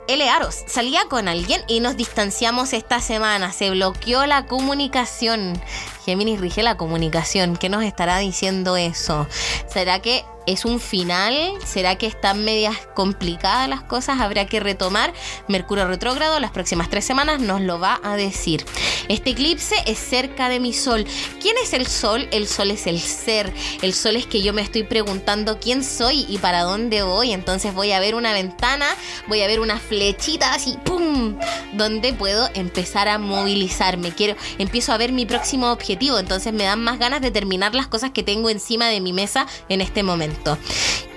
[0.08, 0.24] L.
[0.68, 3.52] Salía con alguien y nos distanciamos esta semana.
[3.52, 5.60] Se bloqueó la comunicación.
[6.06, 7.56] Géminis rige la comunicación.
[7.56, 9.28] ¿Qué nos estará diciendo eso?
[9.68, 11.54] ¿Será que ¿Es un final?
[11.66, 14.20] ¿Será que están medias complicadas las cosas?
[14.20, 15.14] Habrá que retomar.
[15.48, 18.66] Mercurio retrógrado las próximas tres semanas nos lo va a decir.
[19.08, 21.06] Este eclipse es cerca de mi sol.
[21.42, 22.28] ¿Quién es el sol?
[22.32, 23.54] El sol es el ser.
[23.82, 27.32] El sol es que yo me estoy preguntando quién soy y para dónde voy.
[27.32, 28.88] Entonces voy a ver una ventana,
[29.28, 31.38] voy a ver una flechita así, ¡pum!
[31.74, 34.12] Donde puedo empezar a movilizarme.
[34.12, 36.18] Quiero, empiezo a ver mi próximo objetivo.
[36.18, 39.46] Entonces me dan más ganas de terminar las cosas que tengo encima de mi mesa
[39.70, 40.58] en este momento.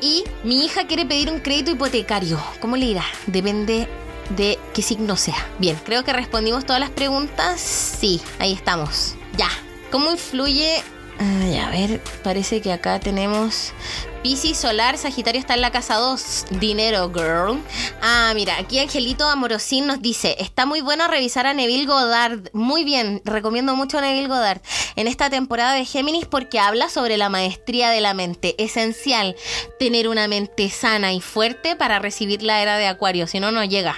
[0.03, 2.39] Y mi hija quiere pedir un crédito hipotecario.
[2.61, 3.05] ¿Cómo le irá?
[3.27, 3.89] Depende
[4.37, 5.47] de qué signo sea.
[5.59, 7.59] Bien, creo que respondimos todas las preguntas.
[7.61, 9.15] Sí, ahí estamos.
[9.39, 9.49] Ya.
[9.91, 10.83] ¿Cómo influye
[11.19, 13.73] a ver, parece que acá tenemos
[14.27, 17.63] Piscis Solar, Sagitario está en la casa 2, Dinero Girl.
[18.03, 22.51] Ah, mira, aquí Angelito Amorosín nos dice, está muy bueno revisar a Neville Goddard.
[22.53, 24.61] Muy bien, recomiendo mucho a Neville Goddard
[24.97, 28.57] en esta temporada de Géminis porque habla sobre la maestría de la mente.
[28.59, 29.37] Esencial
[29.79, 33.63] tener una mente sana y fuerte para recibir la era de Acuario, si no, no
[33.63, 33.95] llega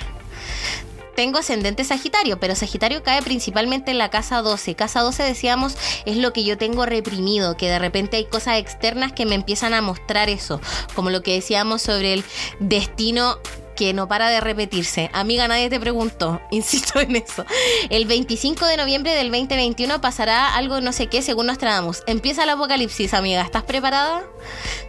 [1.19, 4.77] tengo ascendente Sagitario, pero Sagitario cae principalmente en la casa 12.
[4.77, 9.12] Casa 12 decíamos es lo que yo tengo reprimido, que de repente hay cosas externas
[9.12, 10.61] que me empiezan a mostrar eso,
[10.95, 12.25] como lo que decíamos sobre el
[12.61, 13.39] destino
[13.79, 15.09] que no para de repetirse.
[15.12, 17.47] Amiga, nadie te preguntó, insisto en eso.
[17.91, 22.03] El 25 de noviembre del 2021 pasará algo no sé qué según Nostradamus.
[22.09, 23.41] Empieza el apocalipsis, amiga.
[23.41, 24.24] ¿Estás preparada?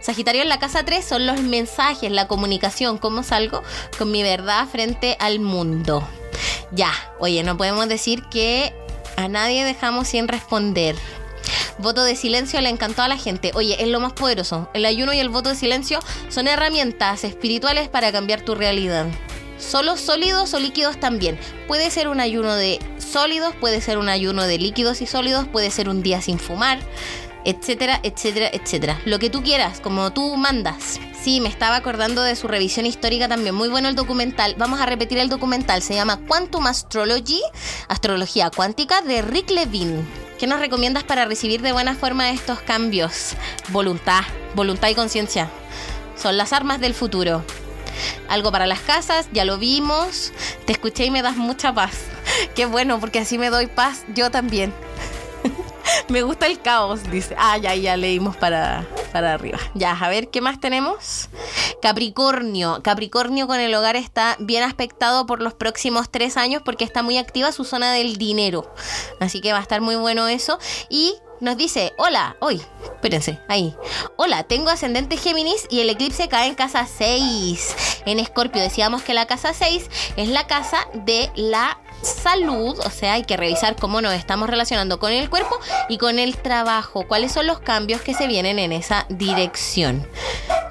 [0.00, 3.62] Sagitario en la casa 3 son los mensajes, la comunicación, cómo salgo
[3.96, 6.06] con mi verdad frente al mundo.
[6.72, 8.72] Ya, oye, no podemos decir que
[9.16, 10.96] a nadie dejamos sin responder.
[11.80, 13.52] Voto de silencio le encantó a la gente.
[13.54, 14.68] Oye, es lo más poderoso.
[14.74, 19.06] El ayuno y el voto de silencio son herramientas espirituales para cambiar tu realidad.
[19.56, 21.38] Solo sólidos o líquidos también.
[21.66, 25.70] Puede ser un ayuno de sólidos, puede ser un ayuno de líquidos y sólidos, puede
[25.70, 26.80] ser un día sin fumar,
[27.46, 29.00] etcétera, etcétera, etcétera.
[29.06, 31.00] Lo que tú quieras, como tú mandas.
[31.22, 33.54] Sí, me estaba acordando de su revisión histórica también.
[33.54, 34.54] Muy bueno el documental.
[34.58, 35.80] Vamos a repetir el documental.
[35.80, 37.40] Se llama Quantum Astrology,
[37.88, 40.29] Astrología Cuántica, de Rick Levine.
[40.40, 43.34] ¿Qué nos recomiendas para recibir de buena forma estos cambios?
[43.68, 44.22] Voluntad,
[44.54, 45.50] voluntad y conciencia.
[46.16, 47.44] Son las armas del futuro.
[48.26, 50.32] Algo para las casas, ya lo vimos.
[50.64, 51.92] Te escuché y me das mucha paz.
[52.54, 54.72] Qué bueno, porque así me doy paz yo también.
[56.08, 57.34] me gusta el caos, dice.
[57.38, 59.58] Ah, ya, ya leímos para, para arriba.
[59.74, 61.28] Ya, a ver, ¿qué más tenemos?
[61.82, 62.80] Capricornio.
[62.82, 67.18] Capricornio con el hogar está bien aspectado por los próximos tres años porque está muy
[67.18, 68.72] activa su zona del dinero.
[69.20, 70.58] Así que va a estar muy bueno eso.
[70.88, 73.74] Y nos dice, hola, hoy, espérense, ahí.
[74.16, 78.02] Hola, tengo ascendente Géminis y el eclipse cae en casa 6.
[78.04, 83.14] En Escorpio decíamos que la casa 6 es la casa de la salud, o sea,
[83.14, 87.32] hay que revisar cómo nos estamos relacionando con el cuerpo y con el trabajo, cuáles
[87.32, 90.06] son los cambios que se vienen en esa dirección.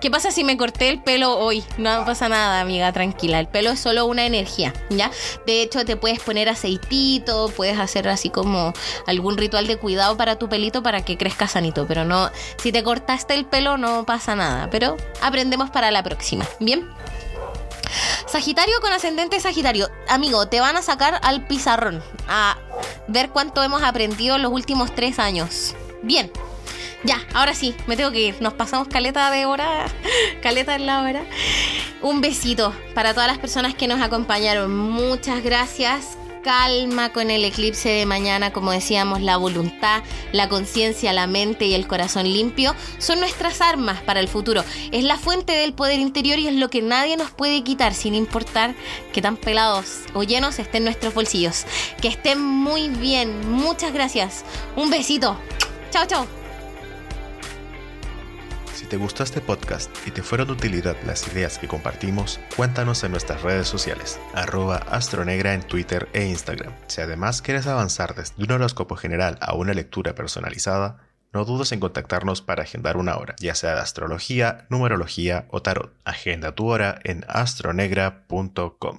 [0.01, 1.61] ¿Qué pasa si me corté el pelo hoy?
[1.77, 3.39] No pasa nada, amiga, tranquila.
[3.39, 5.11] El pelo es solo una energía, ¿ya?
[5.45, 8.71] De hecho, te puedes poner aceitito, puedes hacer así como
[9.07, 12.81] algún ritual de cuidado para tu pelito para que crezca sanito, pero no, si te
[12.81, 16.87] cortaste el pelo no pasa nada, pero aprendemos para la próxima, ¿bien?
[18.27, 19.89] Sagitario con ascendente Sagitario.
[20.07, 22.57] Amigo, te van a sacar al pizarrón a
[23.07, 25.75] ver cuánto hemos aprendido en los últimos tres años.
[26.03, 26.31] Bien.
[27.03, 28.41] Ya, ahora sí, me tengo que ir.
[28.41, 29.85] Nos pasamos caleta de hora,
[30.41, 31.23] caleta en la hora.
[32.01, 34.75] Un besito para todas las personas que nos acompañaron.
[34.75, 41.27] Muchas gracias calma con el eclipse de mañana, como decíamos, la voluntad, la conciencia, la
[41.27, 44.63] mente y el corazón limpio son nuestras armas para el futuro.
[44.91, 48.15] Es la fuente del poder interior y es lo que nadie nos puede quitar sin
[48.15, 48.75] importar
[49.13, 51.65] que tan pelados o llenos estén nuestros bolsillos.
[52.01, 53.51] Que estén muy bien.
[53.51, 54.43] Muchas gracias.
[54.75, 55.37] Un besito.
[55.91, 56.38] Chao, chao
[58.89, 63.11] te gustó este podcast y te fueron de utilidad las ideas que compartimos, cuéntanos en
[63.11, 66.73] nuestras redes sociales, arroba astronegra en Twitter e Instagram.
[66.87, 70.97] Si además quieres avanzar desde un horóscopo general a una lectura personalizada,
[71.31, 75.93] no dudes en contactarnos para agendar una hora, ya sea de astrología, numerología o tarot.
[76.03, 78.97] Agenda tu hora en astronegra.com.